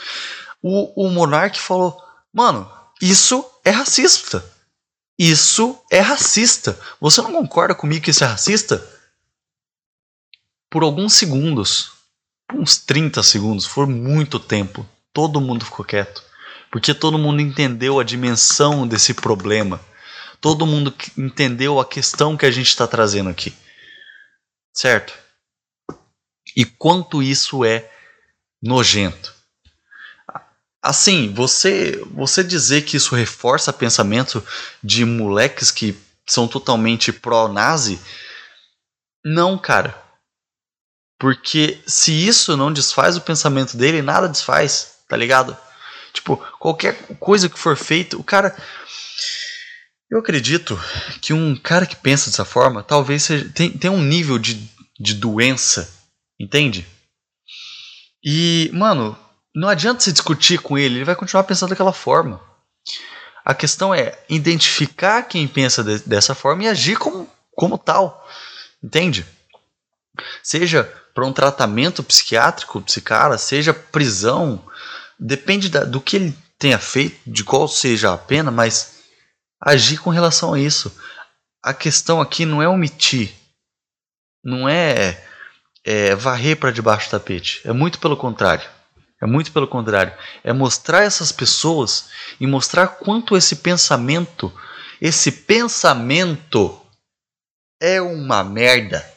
[0.62, 2.00] O, o Monark falou:
[2.32, 2.70] mano,
[3.00, 4.44] isso é racista.
[5.18, 6.78] Isso é racista.
[7.00, 8.84] Você não concorda comigo que isso é racista?
[10.70, 11.92] Por alguns segundos,
[12.52, 16.22] uns 30 segundos, foi muito tempo, todo mundo ficou quieto.
[16.70, 19.78] Porque todo mundo entendeu a dimensão desse problema.
[20.40, 23.52] Todo mundo entendeu a questão que a gente está trazendo aqui.
[24.74, 25.12] certo?
[26.56, 27.90] E quanto isso é
[28.62, 29.34] nojento.
[30.82, 34.44] Assim, você você dizer que isso reforça pensamento
[34.82, 38.00] de moleques que são totalmente pró-nazi,
[39.24, 40.00] não, cara.
[41.18, 45.56] Porque se isso não desfaz o pensamento dele, nada desfaz, tá ligado?
[46.12, 48.56] Tipo, qualquer coisa que for feita, o cara.
[50.10, 50.78] Eu acredito
[51.20, 54.68] que um cara que pensa dessa forma talvez seja, tem, tem um nível de,
[55.00, 55.90] de doença,
[56.42, 56.84] entende?
[58.22, 59.16] E, mano,
[59.54, 62.40] não adianta se discutir com ele, ele vai continuar pensando daquela forma.
[63.44, 68.28] A questão é identificar quem pensa de, dessa forma e agir como, como tal,
[68.82, 69.24] entende?
[70.42, 74.64] Seja para um tratamento psiquiátrico, psicara, seja prisão,
[75.18, 79.02] depende da, do que ele tenha feito, de qual seja a pena, mas
[79.60, 80.96] agir com relação a isso.
[81.62, 83.32] A questão aqui não é omitir,
[84.44, 85.24] não é,
[85.84, 88.68] é varrer para debaixo do tapete, é muito pelo contrário.
[89.22, 90.12] É muito pelo contrário.
[90.42, 92.08] É mostrar essas pessoas
[92.40, 94.52] e mostrar quanto esse pensamento,
[95.00, 96.80] esse pensamento
[97.80, 99.08] é uma merda.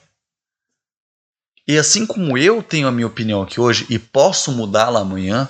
[1.67, 5.49] E assim como eu tenho a minha opinião aqui hoje e posso mudá-la amanhã,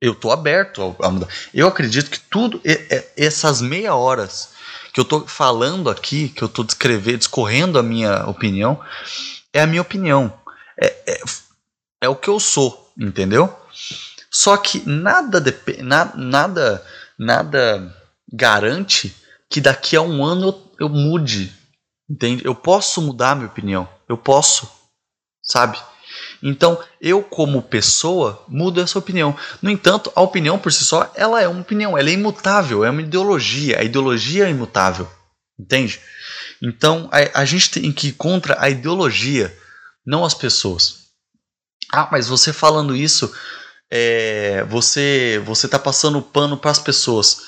[0.00, 1.26] eu tô aberto a mudar.
[1.52, 2.62] Eu acredito que tudo,
[3.16, 4.50] essas meia horas
[4.92, 8.80] que eu tô falando aqui, que eu tô descrevendo, discorrendo a minha opinião,
[9.58, 10.32] é a minha opinião.
[10.80, 11.20] É, é,
[12.02, 13.54] é o que eu sou, entendeu?
[14.30, 15.42] Só que nada,
[15.82, 16.86] na, nada,
[17.18, 17.96] nada
[18.32, 19.14] garante
[19.50, 21.52] que daqui a um ano eu, eu mude,
[22.08, 22.44] entende?
[22.44, 24.70] Eu posso mudar minha opinião, eu posso,
[25.42, 25.78] sabe?
[26.42, 29.36] Então, eu como pessoa mudo essa opinião.
[29.60, 32.90] No entanto, a opinião por si só, ela é uma opinião, ela é imutável, é
[32.90, 33.80] uma ideologia.
[33.80, 35.08] A ideologia é imutável,
[35.58, 36.00] entende?
[36.62, 39.56] Então, a, a gente tem que ir contra a ideologia,
[40.04, 41.08] não as pessoas.
[41.92, 43.32] Ah, mas você falando isso,
[43.90, 47.42] é, você você está passando pano para as pessoas.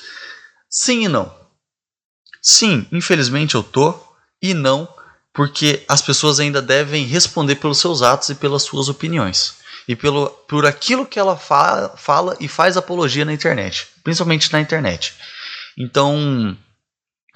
[0.69, 1.33] Sim e não.
[2.41, 3.99] Sim, infelizmente eu tô
[4.41, 4.87] e não
[5.33, 9.55] porque as pessoas ainda devem responder pelos seus atos e pelas suas opiniões.
[9.87, 13.87] E pelo, por aquilo que ela fala, fala e faz apologia na internet.
[14.03, 15.13] Principalmente na internet.
[15.77, 16.57] Então,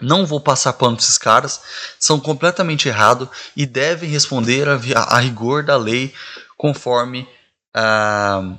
[0.02, 1.62] não vou passar pano para esses caras.
[2.00, 6.14] São completamente errados e devem responder a, a, rigor da lei
[6.58, 7.28] conforme
[7.74, 8.58] ah,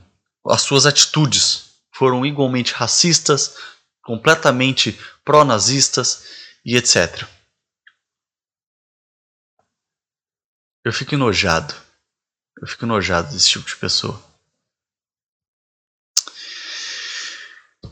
[0.48, 1.74] as suas atitudes.
[1.92, 3.56] Foram igualmente racistas,
[4.02, 6.24] completamente pró-nazistas
[6.64, 7.26] e etc.
[10.84, 11.74] Eu fico enojado.
[12.60, 14.22] Eu fico enojado desse tipo de pessoa.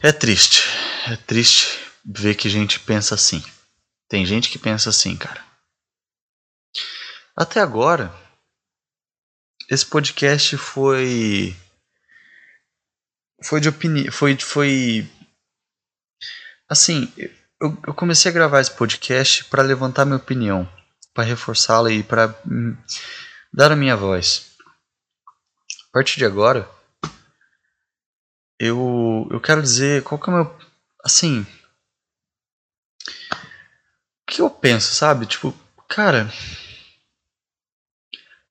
[0.01, 0.63] É triste.
[1.07, 3.43] É triste ver que gente pensa assim.
[4.09, 5.45] Tem gente que pensa assim, cara.
[7.37, 8.15] Até agora,
[9.71, 11.57] esse podcast foi.
[13.43, 14.13] Foi de opinião.
[14.13, 14.37] Foi.
[14.37, 15.11] foi
[16.69, 17.13] assim,
[17.61, 20.69] eu, eu comecei a gravar esse podcast para levantar minha opinião
[21.15, 22.77] para reforçá-la e para hum,
[23.53, 24.51] dar a minha voz.
[25.89, 26.69] A partir de agora,
[28.59, 30.59] eu, eu quero dizer qual que é o meu.
[31.05, 31.47] Assim.
[34.35, 35.27] O que eu penso, sabe?
[35.27, 35.55] Tipo,
[35.89, 36.29] cara.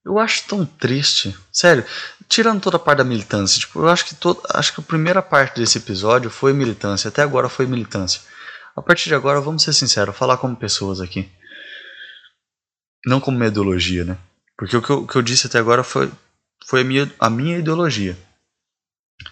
[0.05, 1.37] Eu acho tão triste.
[1.51, 1.85] Sério,
[2.29, 5.21] tirando toda a parte da militância, tipo, eu acho que todo, acho que a primeira
[5.21, 8.21] parte desse episódio foi militância, até agora foi militância.
[8.73, 11.29] A partir de agora, vamos ser sinceros, falar como pessoas aqui.
[13.05, 14.17] Não como uma ideologia, né?
[14.57, 16.09] Porque o que eu, que eu disse até agora foi,
[16.65, 18.17] foi a, minha, a minha ideologia.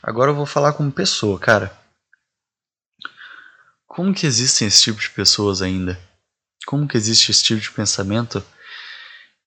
[0.03, 1.71] Agora eu vou falar como pessoa, cara.
[3.87, 6.10] Como que existem esse tipo de pessoas ainda?
[6.65, 8.43] Como que existe esse tipo de pensamento?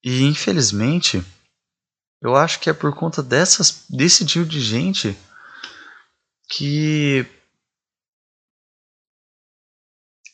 [0.03, 1.25] E infelizmente,
[2.21, 5.17] eu acho que é por conta dessas, desse tipo de gente
[6.51, 7.27] que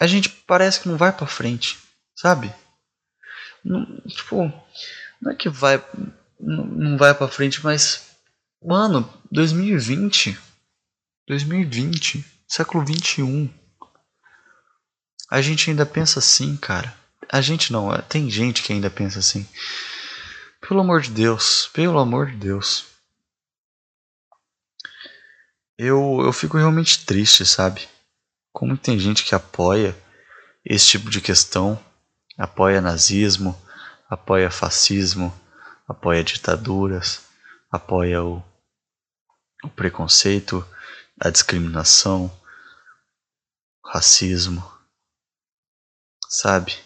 [0.01, 1.79] a gente parece que não vai para frente,
[2.17, 2.53] sabe?
[3.65, 4.51] Não, tipo,
[5.21, 5.85] não é que vai.
[6.39, 8.17] Não, não vai pra frente, mas.
[8.63, 10.39] Mano, 2020.
[11.27, 12.25] 2020.
[12.49, 13.53] Século 21.
[15.31, 16.95] A gente ainda pensa assim, cara.
[17.29, 19.49] A gente não, é, tem gente que ainda pensa assim.
[20.61, 22.87] Pelo amor de Deus, pelo amor de Deus.
[25.79, 27.89] Eu, eu fico realmente triste, sabe?
[28.53, 29.97] Como tem gente que apoia
[30.65, 31.83] esse tipo de questão
[32.41, 33.55] apoia nazismo,
[34.09, 35.31] apoia fascismo,
[35.87, 37.27] apoia ditaduras,
[37.71, 38.43] apoia o,
[39.63, 40.67] o preconceito,
[41.21, 42.35] a discriminação,
[43.85, 44.67] racismo,
[46.31, 46.79] sabe?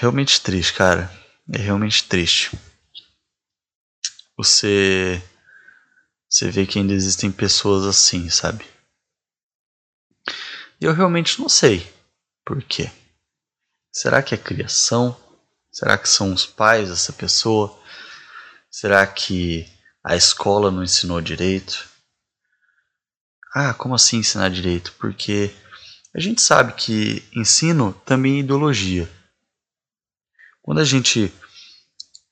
[0.00, 1.10] realmente triste, cara.
[1.52, 2.56] É realmente triste.
[4.36, 5.22] Você.
[6.28, 8.66] Você vê que ainda existem pessoas assim, sabe?
[10.80, 11.90] E eu realmente não sei
[12.44, 12.90] por quê.
[13.92, 15.18] Será que é criação?
[15.72, 17.78] Será que são os pais dessa pessoa?
[18.70, 19.66] Será que
[20.04, 21.88] a escola não ensinou direito?
[23.58, 24.92] Ah, como assim ensinar direito?
[24.98, 25.50] Porque
[26.14, 29.10] a gente sabe que ensino também é ideologia.
[30.60, 31.32] Quando a gente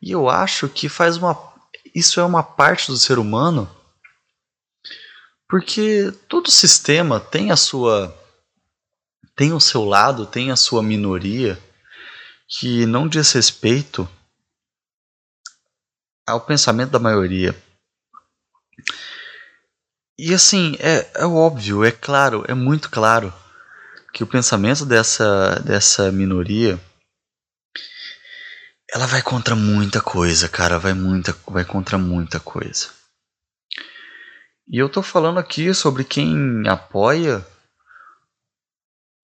[0.00, 1.34] E eu acho que faz uma
[1.94, 3.70] isso é uma parte do ser humano,
[5.48, 8.14] porque todo sistema tem a sua
[9.34, 11.58] tem o seu lado, tem a sua minoria
[12.48, 14.08] que não diz respeito
[16.26, 17.54] ao pensamento da maioria.
[20.18, 23.32] E assim, é, é óbvio, é claro, é muito claro
[24.12, 26.80] que o pensamento dessa, dessa minoria
[28.92, 32.90] ela vai contra muita coisa, cara, vai muita, vai contra muita coisa.
[34.68, 37.46] E eu tô falando aqui sobre quem apoia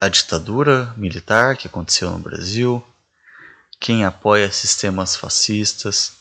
[0.00, 2.84] a ditadura militar que aconteceu no Brasil,
[3.80, 6.12] quem apoia sistemas fascistas,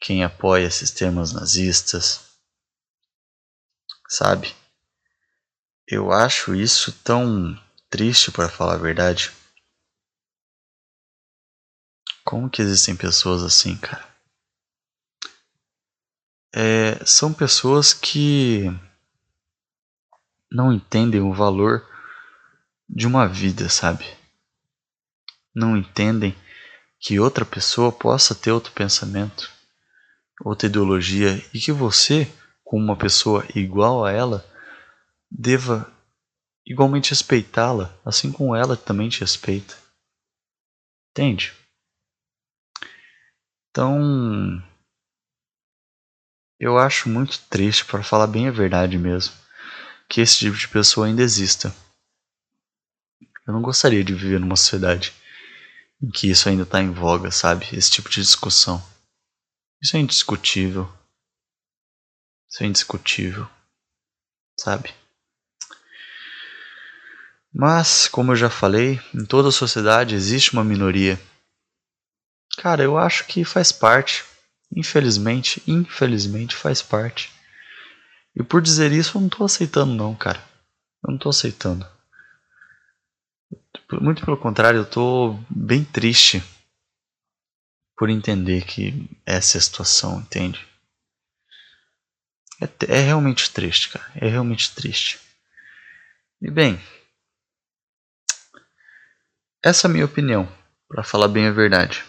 [0.00, 2.20] quem apoia sistemas nazistas,
[4.08, 4.54] sabe?
[5.86, 7.58] Eu acho isso tão
[7.90, 9.32] triste para falar a verdade.
[12.34, 14.04] Como que existem pessoas assim, cara?
[16.52, 18.64] É, são pessoas que
[20.50, 21.88] não entendem o valor
[22.88, 24.04] de uma vida, sabe?
[25.54, 26.36] Não entendem
[26.98, 29.48] que outra pessoa possa ter outro pensamento,
[30.44, 32.28] outra ideologia e que você,
[32.64, 34.44] como uma pessoa igual a ela,
[35.30, 35.88] deva
[36.66, 39.76] igualmente respeitá-la, assim como ela também te respeita.
[41.12, 41.54] Entende?
[43.74, 44.62] Então,
[46.60, 49.34] eu acho muito triste, para falar bem a verdade mesmo,
[50.08, 51.74] que esse tipo de pessoa ainda exista.
[53.44, 55.12] Eu não gostaria de viver numa sociedade
[56.00, 57.66] em que isso ainda está em voga, sabe?
[57.72, 58.80] Esse tipo de discussão.
[59.82, 60.88] Isso é indiscutível.
[62.48, 63.50] Isso é indiscutível,
[64.56, 64.94] sabe?
[67.52, 71.20] Mas, como eu já falei, em toda sociedade existe uma minoria.
[72.58, 74.24] Cara, eu acho que faz parte.
[74.74, 77.32] Infelizmente, infelizmente faz parte.
[78.34, 80.42] E por dizer isso, eu não tô aceitando não, cara.
[81.06, 81.86] Eu não tô aceitando.
[84.00, 86.42] Muito pelo contrário, eu tô bem triste
[87.96, 90.66] por entender que essa é a situação, entende?
[92.60, 94.10] É, é realmente triste, cara.
[94.16, 95.20] É realmente triste.
[96.40, 96.80] E bem,
[99.62, 100.48] essa é a minha opinião,
[100.88, 102.04] para falar bem a verdade.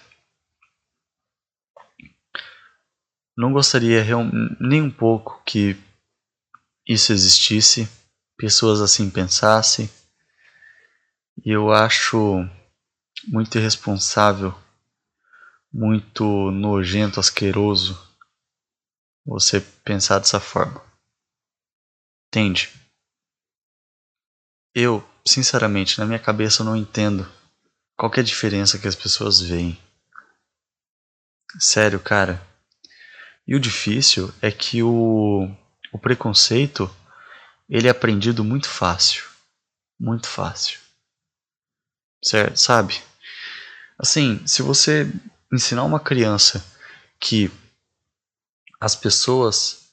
[3.37, 4.03] Não gostaria
[4.59, 5.75] nem um pouco que
[6.87, 7.89] isso existisse,
[8.37, 9.89] pessoas assim pensassem.
[11.43, 12.47] E eu acho
[13.27, 14.57] muito irresponsável,
[15.71, 17.99] muito nojento, asqueroso
[19.25, 20.81] você pensar dessa forma.
[22.27, 22.69] Entende?
[24.73, 27.29] Eu, sinceramente, na minha cabeça eu não entendo
[27.97, 29.81] qual é a diferença que as pessoas veem?
[31.59, 32.54] Sério, cara.
[33.47, 35.49] E o difícil é que o,
[35.91, 36.89] o preconceito
[37.69, 39.25] ele é aprendido muito fácil.
[39.99, 40.79] Muito fácil.
[42.23, 42.57] Certo?
[42.57, 43.01] Sabe?
[43.97, 45.11] Assim, se você
[45.53, 46.65] ensinar uma criança
[47.19, 47.51] que
[48.79, 49.85] as pessoas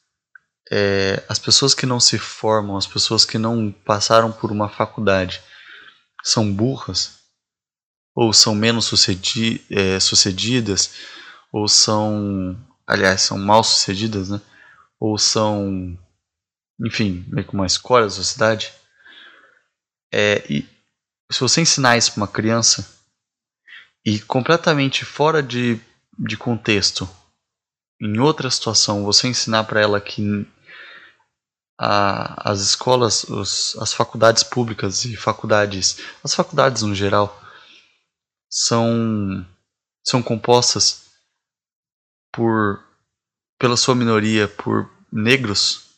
[0.70, 5.42] é, as pessoas que não se formam, as pessoas que não passaram por uma faculdade
[6.24, 7.18] são burras
[8.14, 10.94] ou são menos sucedi é, sucedidas
[11.52, 12.56] ou são,
[12.92, 14.40] aliás, são mal sucedidas, né?
[15.00, 15.98] Ou são,
[16.78, 18.72] enfim, meio que uma escolha da sociedade.
[20.12, 20.68] É, e
[21.30, 22.86] se você ensinar isso para uma criança
[24.04, 25.80] e completamente fora de,
[26.18, 27.08] de contexto,
[28.00, 30.46] em outra situação, você ensinar para ela que
[31.78, 37.40] a, as escolas, os, as faculdades públicas e faculdades, as faculdades no geral,
[38.50, 39.46] são,
[40.04, 41.01] são compostas
[42.32, 42.82] por
[43.58, 45.92] pela sua minoria, por negros,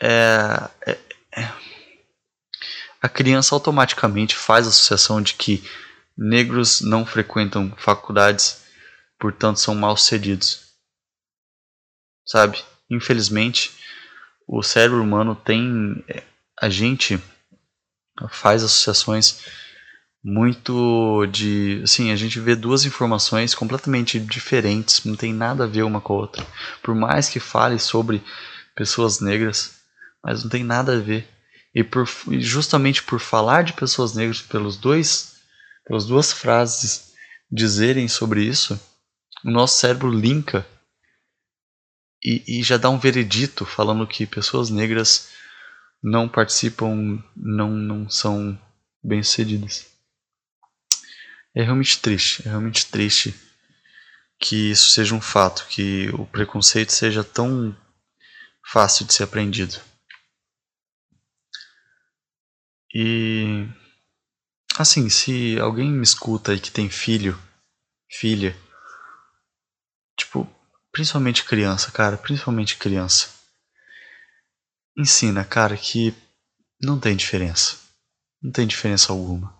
[0.00, 0.98] é, é,
[1.36, 1.52] é,
[3.00, 5.62] a criança automaticamente faz a associação de que
[6.16, 8.64] negros não frequentam faculdades,
[9.16, 10.72] portanto são mal sucedidos.
[12.26, 12.64] Sabe?
[12.90, 13.70] Infelizmente,
[14.46, 16.04] o cérebro humano tem.
[16.60, 17.22] A gente
[18.28, 19.44] faz associações
[20.22, 21.80] muito de.
[21.82, 26.12] Assim, a gente vê duas informações completamente diferentes, não tem nada a ver uma com
[26.14, 26.46] a outra.
[26.82, 28.22] Por mais que fale sobre
[28.76, 29.80] pessoas negras,
[30.22, 31.28] mas não tem nada a ver.
[31.74, 32.06] E por,
[32.38, 35.36] justamente por falar de pessoas negras, pelos dois,
[35.86, 37.12] pelas duas frases
[37.50, 38.78] dizerem sobre isso,
[39.44, 40.66] o nosso cérebro linka
[42.22, 45.30] e, e já dá um veredito falando que pessoas negras
[46.02, 48.58] não participam, não, não são
[49.02, 49.91] bem-sucedidas.
[51.54, 53.34] É realmente triste, é realmente triste
[54.38, 57.76] que isso seja um fato, que o preconceito seja tão
[58.64, 59.80] fácil de ser aprendido.
[62.94, 63.66] E
[64.76, 67.40] assim, se alguém me escuta e que tem filho,
[68.08, 68.56] filha,
[70.16, 70.48] tipo,
[70.92, 73.30] Principalmente criança, cara, principalmente criança.
[74.96, 76.14] Ensina, cara, que
[76.82, 77.78] não tem diferença.
[78.42, 79.58] Não tem diferença alguma.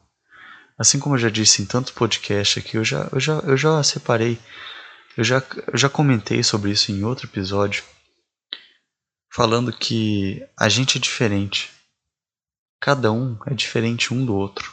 [0.83, 3.81] Assim como eu já disse em tanto podcast aqui, eu já, eu já, eu já
[3.85, 4.37] separei,
[5.17, 5.41] eu já,
[5.73, 7.85] eu já comentei sobre isso em outro episódio,
[9.33, 11.71] falando que a gente é diferente.
[12.81, 14.73] Cada um é diferente um do outro.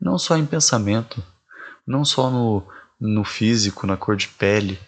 [0.00, 1.20] Não só em pensamento,
[1.84, 2.64] não só no,
[3.00, 4.78] no físico, na cor de pele,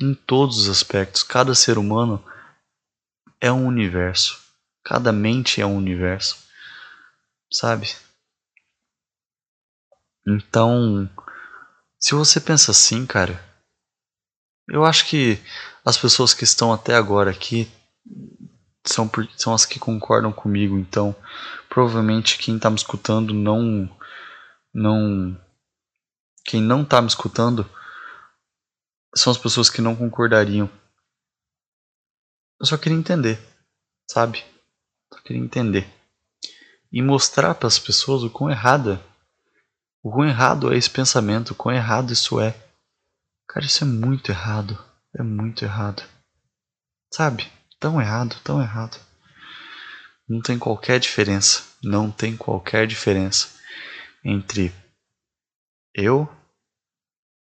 [0.00, 1.24] em todos os aspectos.
[1.24, 2.24] Cada ser humano
[3.40, 4.40] é um universo.
[4.84, 6.38] Cada mente é um universo.
[7.52, 8.05] Sabe?
[10.26, 11.08] Então,
[12.00, 13.42] se você pensa assim, cara,
[14.68, 15.38] eu acho que
[15.84, 17.70] as pessoas que estão até agora aqui
[18.84, 20.78] são, são as que concordam comigo.
[20.78, 21.14] Então,
[21.68, 23.88] provavelmente quem está me escutando não.
[24.74, 25.40] não
[26.44, 27.68] quem não está me escutando
[29.14, 30.70] são as pessoas que não concordariam.
[32.60, 33.38] Eu só queria entender,
[34.10, 34.44] sabe?
[35.12, 35.86] Só queria entender.
[36.92, 39.00] E mostrar para as pessoas o quão errada,
[40.06, 42.54] o quão errado é esse pensamento, o quão errado isso é.
[43.48, 44.78] Cara, isso é muito errado.
[45.12, 46.04] É muito errado.
[47.12, 47.50] Sabe?
[47.80, 48.96] Tão errado, tão errado.
[50.28, 51.64] Não tem qualquer diferença.
[51.82, 53.48] Não tem qualquer diferença
[54.24, 54.72] entre
[55.92, 56.32] eu,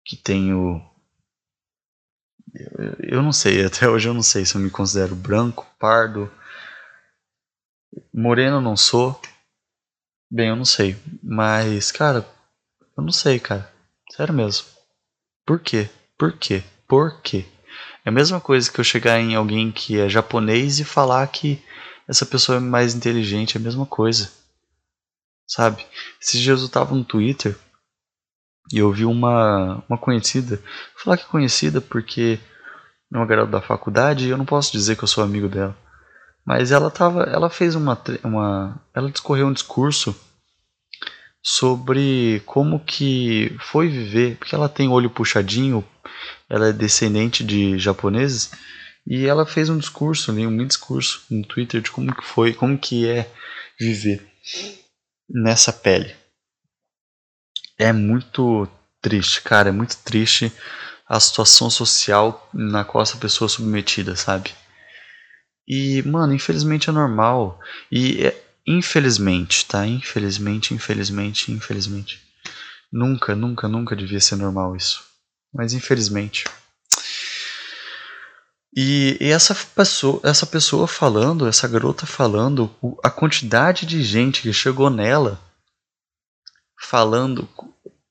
[0.07, 0.89] que tenho
[2.55, 6.31] eu, eu não sei, até hoje eu não sei se eu me considero branco, pardo.
[8.15, 9.21] Moreno não sou.
[10.31, 10.97] Bem, eu não sei.
[11.21, 12.25] Mas, cara,
[12.97, 13.71] eu não sei, cara.
[14.11, 14.67] Sério mesmo.
[15.47, 15.89] Por quê?
[16.19, 16.63] Por quê?
[16.87, 17.47] Por quê?
[18.05, 21.63] É a mesma coisa que eu chegar em alguém que é japonês e falar que
[22.09, 24.31] essa pessoa é mais inteligente, é a mesma coisa.
[25.47, 25.85] Sabe?
[26.21, 27.57] Esses dias eu tava no Twitter
[28.73, 32.39] e eu vi uma, uma conhecida, vou falar que conhecida porque
[33.13, 35.77] é uma garota da faculdade e eu não posso dizer que eu sou amigo dela.
[36.45, 40.15] Mas ela tava, ela fez uma, uma ela discorreu um discurso
[41.43, 45.85] sobre como que foi viver, porque ela tem olho puxadinho,
[46.49, 48.53] ela é descendente de japoneses
[49.07, 52.79] e ela fez um discurso, ali, um discurso no Twitter de como que foi, como
[52.79, 53.29] que é
[53.79, 54.25] viver
[55.29, 56.15] nessa pele
[57.83, 58.69] é muito
[59.01, 60.53] triste, cara, é muito triste
[61.09, 64.55] a situação social na qual essa pessoa é submetida, sabe?
[65.67, 67.59] E, mano, infelizmente é normal.
[67.91, 69.87] E é, infelizmente, tá?
[69.87, 72.21] Infelizmente, infelizmente, infelizmente.
[72.93, 75.05] Nunca, nunca, nunca devia ser normal isso.
[75.53, 76.45] Mas infelizmente.
[78.75, 84.53] E, e, essa pessoa, essa pessoa falando, essa garota falando, a quantidade de gente que
[84.53, 85.39] chegou nela
[86.81, 87.47] falando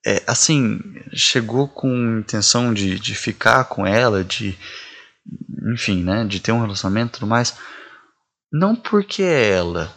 [0.06, 0.80] é, assim,
[1.14, 4.58] chegou com intenção de, de ficar com ela, de.
[5.74, 6.26] Enfim, né?
[6.26, 7.56] De ter um relacionamento e tudo mais.
[8.52, 9.93] Não porque é ela,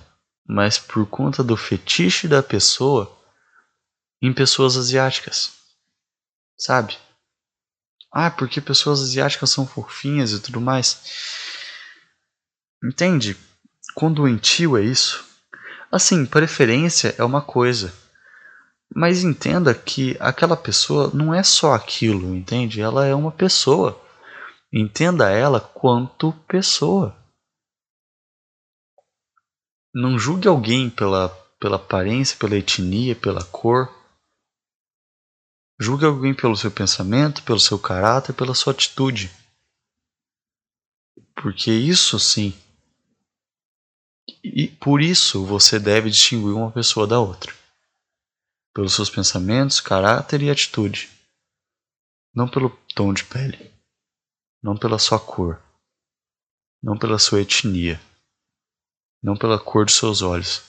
[0.47, 3.11] mas por conta do fetiche da pessoa
[4.21, 5.53] em pessoas asiáticas.
[6.57, 6.97] Sabe?
[8.13, 11.01] Ah, porque pessoas asiáticas são fofinhas e tudo mais.
[12.83, 13.37] Entende?
[13.95, 15.25] Quão doentio é isso?
[15.91, 17.93] Assim, preferência é uma coisa.
[18.95, 22.81] Mas entenda que aquela pessoa não é só aquilo, entende?
[22.81, 24.01] Ela é uma pessoa.
[24.73, 27.17] Entenda ela quanto pessoa.
[29.95, 31.29] Não julgue alguém pela,
[31.61, 33.89] pela aparência, pela etnia, pela cor.
[35.79, 39.31] Julgue alguém pelo seu pensamento, pelo seu caráter, pela sua atitude.
[41.37, 42.53] Porque isso sim.
[44.43, 47.55] E por isso você deve distinguir uma pessoa da outra.
[48.75, 51.09] Pelos seus pensamentos, caráter e atitude.
[52.35, 53.73] Não pelo tom de pele.
[54.61, 55.63] Não pela sua cor.
[56.83, 58.01] Não pela sua etnia
[59.25, 60.63] não pela cor dos seus olhos,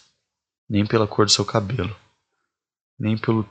[0.70, 1.94] nem pela cor do seu cabelo,
[2.98, 3.44] nem pelo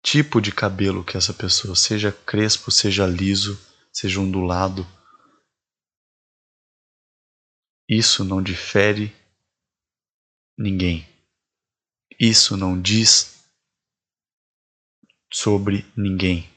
[0.00, 3.60] tipo de cabelo que essa pessoa, seja crespo, seja liso,
[3.92, 4.86] seja ondulado.
[7.88, 9.12] Isso não difere
[10.56, 11.04] ninguém.
[12.16, 13.44] Isso não diz
[15.32, 16.48] sobre ninguém.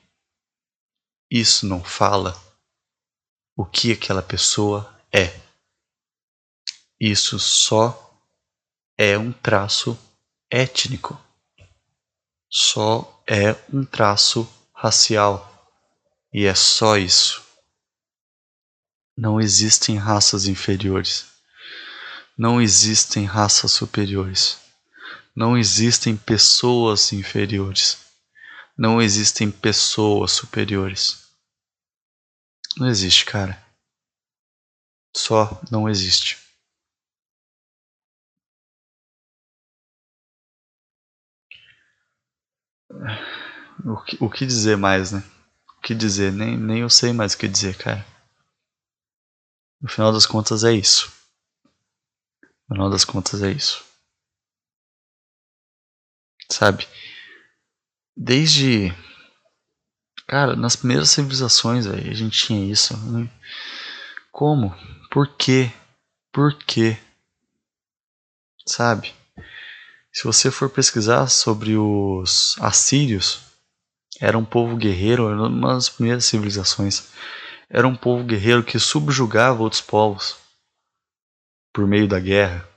[1.32, 2.36] Isso não fala
[3.56, 5.47] o que aquela pessoa é.
[7.00, 8.20] Isso só
[8.98, 9.98] é um traço
[10.50, 11.20] étnico.
[12.50, 15.54] Só é um traço racial.
[16.34, 17.44] E é só isso.
[19.16, 21.26] Não existem raças inferiores.
[22.38, 24.60] Não existem raças superiores.
[25.36, 28.00] Não existem pessoas inferiores.
[28.76, 31.28] Não existem pessoas superiores.
[32.76, 33.64] Não existe, cara.
[35.16, 36.47] Só não existe.
[42.90, 45.24] O que, o que dizer mais, né?
[45.78, 46.32] O que dizer?
[46.32, 48.06] Nem, nem eu sei mais o que dizer, cara.
[49.82, 51.12] No final das contas é isso.
[52.68, 53.86] No final das contas é isso.
[56.52, 56.88] Sabe?
[58.16, 58.94] Desde.
[60.26, 62.98] Cara, nas primeiras civilizações, véio, a gente tinha isso.
[63.12, 63.30] Né?
[64.32, 64.74] Como?
[65.12, 65.72] Por quê?
[66.32, 66.98] Por quê?
[68.66, 69.14] Sabe?
[70.18, 73.40] Se você for pesquisar sobre os assírios,
[74.20, 77.12] era um povo guerreiro, uma das primeiras civilizações.
[77.70, 80.36] Era um povo guerreiro que subjugava outros povos
[81.72, 82.68] por meio da guerra.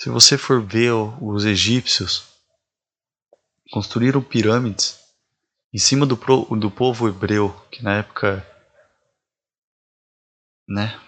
[0.00, 0.90] Se você for ver
[1.22, 2.24] os egípcios,
[3.70, 4.98] construíram pirâmides
[5.72, 8.44] em cima do, do povo hebreu, que na época.
[10.68, 11.00] Né?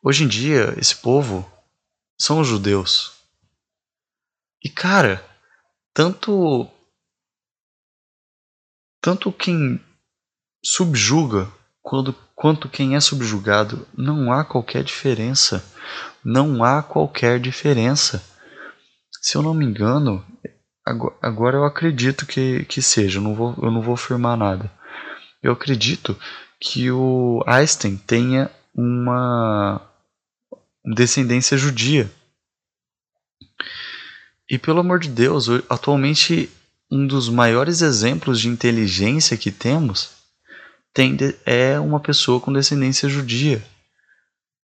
[0.00, 1.50] Hoje em dia, esse povo
[2.22, 3.14] são os judeus.
[4.62, 5.24] E cara,
[5.92, 6.70] tanto
[9.00, 9.80] tanto quem
[10.64, 11.50] subjuga
[11.82, 15.64] quando, quanto quem é subjugado, não há qualquer diferença.
[16.24, 18.24] Não há qualquer diferença.
[19.20, 20.24] Se eu não me engano,
[21.20, 24.70] agora eu acredito que, que seja, eu não, vou, eu não vou afirmar nada.
[25.42, 26.16] Eu acredito
[26.60, 29.91] que o Einstein tenha uma
[30.84, 32.10] descendência judia.
[34.48, 36.50] E pelo amor de Deus, atualmente
[36.90, 40.10] um dos maiores exemplos de inteligência que temos
[40.92, 41.16] tem
[41.46, 43.64] é uma pessoa com descendência judia.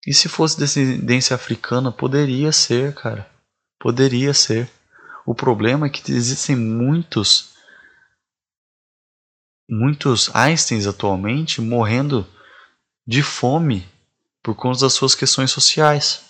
[0.07, 3.29] E se fosse descendência africana, poderia ser, cara.
[3.79, 4.71] Poderia ser.
[5.27, 7.53] O problema é que existem muitos
[9.69, 12.27] muitos Einsteins atualmente morrendo
[13.07, 13.87] de fome
[14.45, 16.23] por conta das suas questões sociais.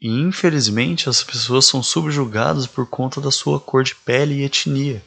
[0.00, 5.04] E infelizmente as pessoas são subjugadas por conta da sua cor de pele e etnia.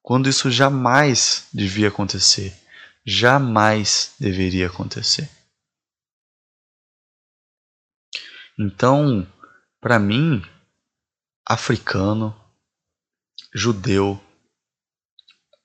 [0.00, 2.56] Quando isso jamais devia acontecer.
[3.04, 5.28] Jamais deveria acontecer.
[8.56, 9.26] Então,
[9.80, 10.42] para mim,
[11.44, 12.34] africano,
[13.52, 14.20] judeu,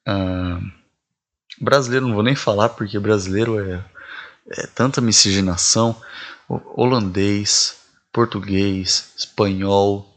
[0.07, 0.71] uh,
[1.61, 3.92] brasileiro não vou nem falar porque brasileiro é
[4.47, 5.99] é, tanta miscigenação,
[6.47, 7.81] holandês,
[8.11, 10.09] português, espanhol,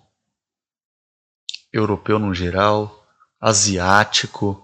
[1.73, 3.07] europeu no geral,
[3.41, 4.63] asiático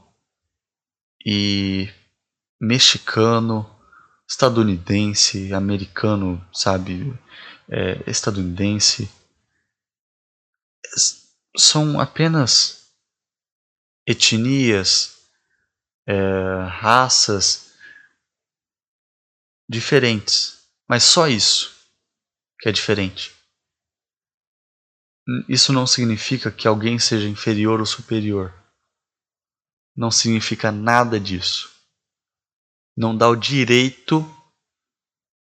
[1.24, 1.88] e
[2.60, 3.68] mexicano,
[4.28, 7.16] estadunidense, americano, sabe,
[7.68, 9.10] é, estadunidense,
[11.56, 12.90] são apenas
[14.06, 15.18] etnias,
[16.06, 16.14] é,
[16.68, 17.71] raças
[19.72, 21.74] diferentes, mas só isso
[22.60, 23.32] que é diferente.
[25.48, 28.52] Isso não significa que alguém seja inferior ou superior.
[29.96, 31.70] Não significa nada disso.
[32.96, 34.28] Não dá o direito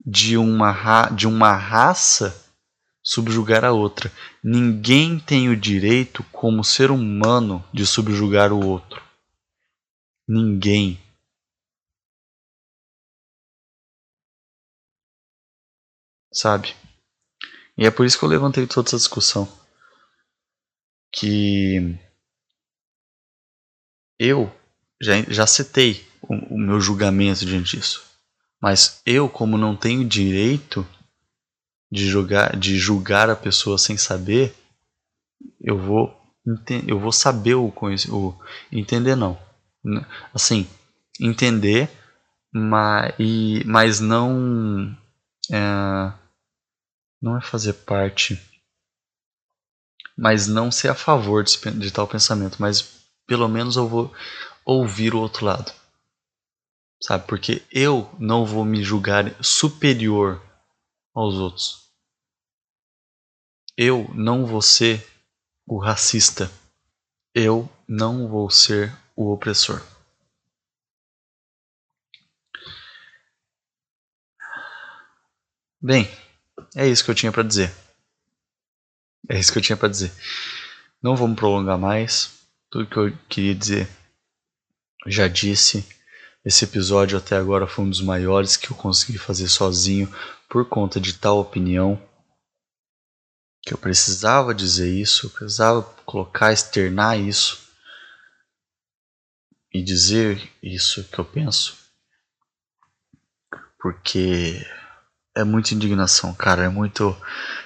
[0.05, 2.41] de uma, de uma raça
[3.03, 4.11] subjugar a outra.
[4.41, 9.03] Ninguém tem o direito, como ser humano, de subjugar o outro.
[10.27, 11.02] Ninguém.
[16.33, 16.75] Sabe?
[17.77, 19.47] E é por isso que eu levantei toda essa discussão.
[21.11, 21.97] Que
[24.19, 24.51] eu
[25.01, 28.03] já, já citei o, o meu julgamento diante disso.
[28.61, 30.87] Mas eu, como não tenho direito
[31.91, 34.55] de julgar, de julgar a pessoa sem saber,
[35.61, 36.21] eu vou
[36.87, 38.35] eu vou saber o, o
[38.69, 39.39] entender não,
[40.33, 40.67] assim
[41.19, 41.89] entender,
[42.51, 43.13] mas,
[43.65, 44.95] mas não
[45.51, 46.13] é,
[47.23, 48.39] não é fazer parte,
[50.15, 52.81] mas não ser a favor de, de tal pensamento, mas
[53.25, 54.13] pelo menos eu vou
[54.63, 55.71] ouvir o outro lado,
[57.01, 57.25] sabe?
[57.25, 60.39] Porque eu não vou me julgar superior
[61.15, 61.83] aos outros
[63.77, 65.05] eu não vou ser
[65.65, 66.51] o racista.
[67.33, 69.81] Eu não vou ser o opressor.
[75.81, 76.07] Bem,
[76.75, 77.71] é isso que eu tinha para dizer.
[79.29, 80.11] É isso que eu tinha para dizer.
[81.01, 82.31] Não vamos prolongar mais.
[82.69, 83.87] Tudo que eu queria dizer
[85.05, 85.87] já disse.
[86.45, 90.13] Esse episódio até agora foi um dos maiores que eu consegui fazer sozinho
[90.49, 92.01] por conta de tal opinião
[93.63, 97.63] que eu precisava dizer isso, eu precisava colocar, externar isso
[99.73, 101.77] e dizer isso que eu penso,
[103.79, 104.61] porque
[105.35, 107.15] é muita indignação, cara, é muito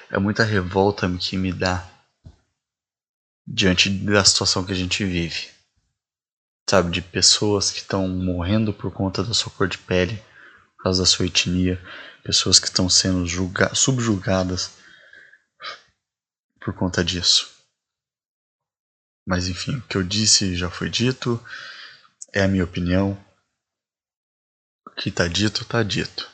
[0.09, 1.86] é muita revolta que me dá
[3.45, 5.49] diante da situação que a gente vive.
[6.70, 10.22] Sabe, de pessoas que estão morrendo por conta da sua cor de pele,
[10.76, 11.82] por causa da sua etnia,
[12.24, 14.72] pessoas que estão sendo julga subjugadas
[16.59, 17.55] por conta disso.
[19.26, 21.41] Mas enfim, o que eu disse já foi dito,
[22.34, 23.18] é a minha opinião.
[24.86, 26.30] O que está dito, está dito.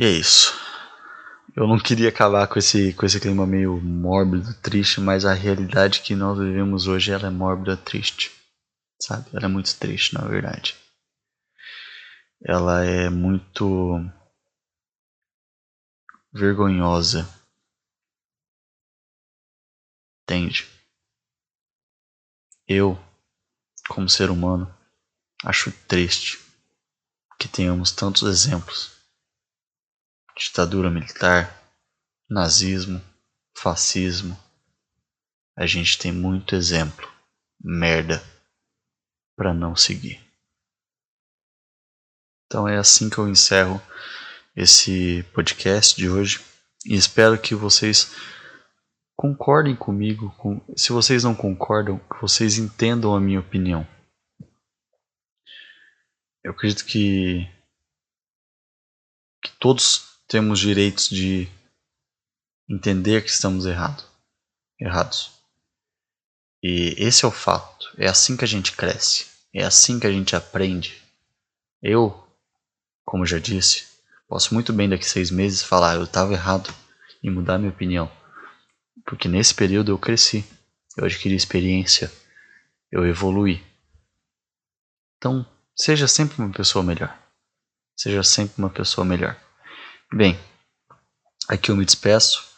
[0.00, 0.54] E é isso.
[1.56, 6.02] Eu não queria acabar com esse, com esse clima meio mórbido, triste, mas a realidade
[6.02, 8.30] que nós vivemos hoje ela é mórbida, triste.
[9.02, 9.28] Sabe?
[9.32, 10.76] Ela é muito triste, na verdade.
[12.46, 13.98] Ela é muito
[16.32, 17.26] vergonhosa
[20.22, 20.64] Entende?
[22.68, 22.96] Eu,
[23.88, 24.72] como ser humano,
[25.44, 26.38] acho triste
[27.36, 28.97] que tenhamos tantos exemplos.
[30.38, 31.52] Ditadura militar,
[32.30, 33.02] nazismo,
[33.56, 34.38] fascismo.
[35.56, 37.10] A gente tem muito exemplo,
[37.60, 38.22] merda,
[39.36, 40.24] para não seguir.
[42.46, 43.82] Então é assim que eu encerro
[44.54, 46.40] esse podcast de hoje
[46.86, 48.14] e espero que vocês
[49.16, 50.32] concordem comigo.
[50.38, 53.84] Com, se vocês não concordam, que vocês entendam a minha opinião.
[56.44, 57.44] Eu acredito que,
[59.42, 61.48] que todos temos direitos de
[62.68, 64.04] entender que estamos errado,
[64.78, 65.30] errados.
[66.62, 67.90] E esse é o fato.
[67.96, 69.26] É assim que a gente cresce.
[69.54, 71.02] É assim que a gente aprende.
[71.82, 72.28] Eu,
[73.04, 73.86] como já disse,
[74.28, 76.72] posso muito bem daqui seis meses falar eu estava errado
[77.22, 78.10] e mudar minha opinião.
[79.06, 80.44] Porque nesse período eu cresci,
[80.96, 82.12] eu adquiri experiência,
[82.92, 83.64] eu evolui.
[85.16, 87.16] Então, seja sempre uma pessoa melhor.
[87.96, 89.40] Seja sempre uma pessoa melhor.
[90.10, 90.38] Bem,
[91.46, 92.48] aqui eu me despeço.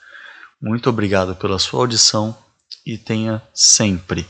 [0.61, 2.37] Muito obrigado pela sua audição
[2.87, 4.25] e tenha sempre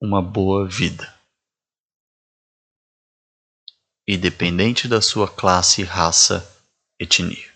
[0.00, 1.14] uma boa vida.
[4.08, 6.44] Independente da sua classe, raça,
[6.98, 7.51] etnia.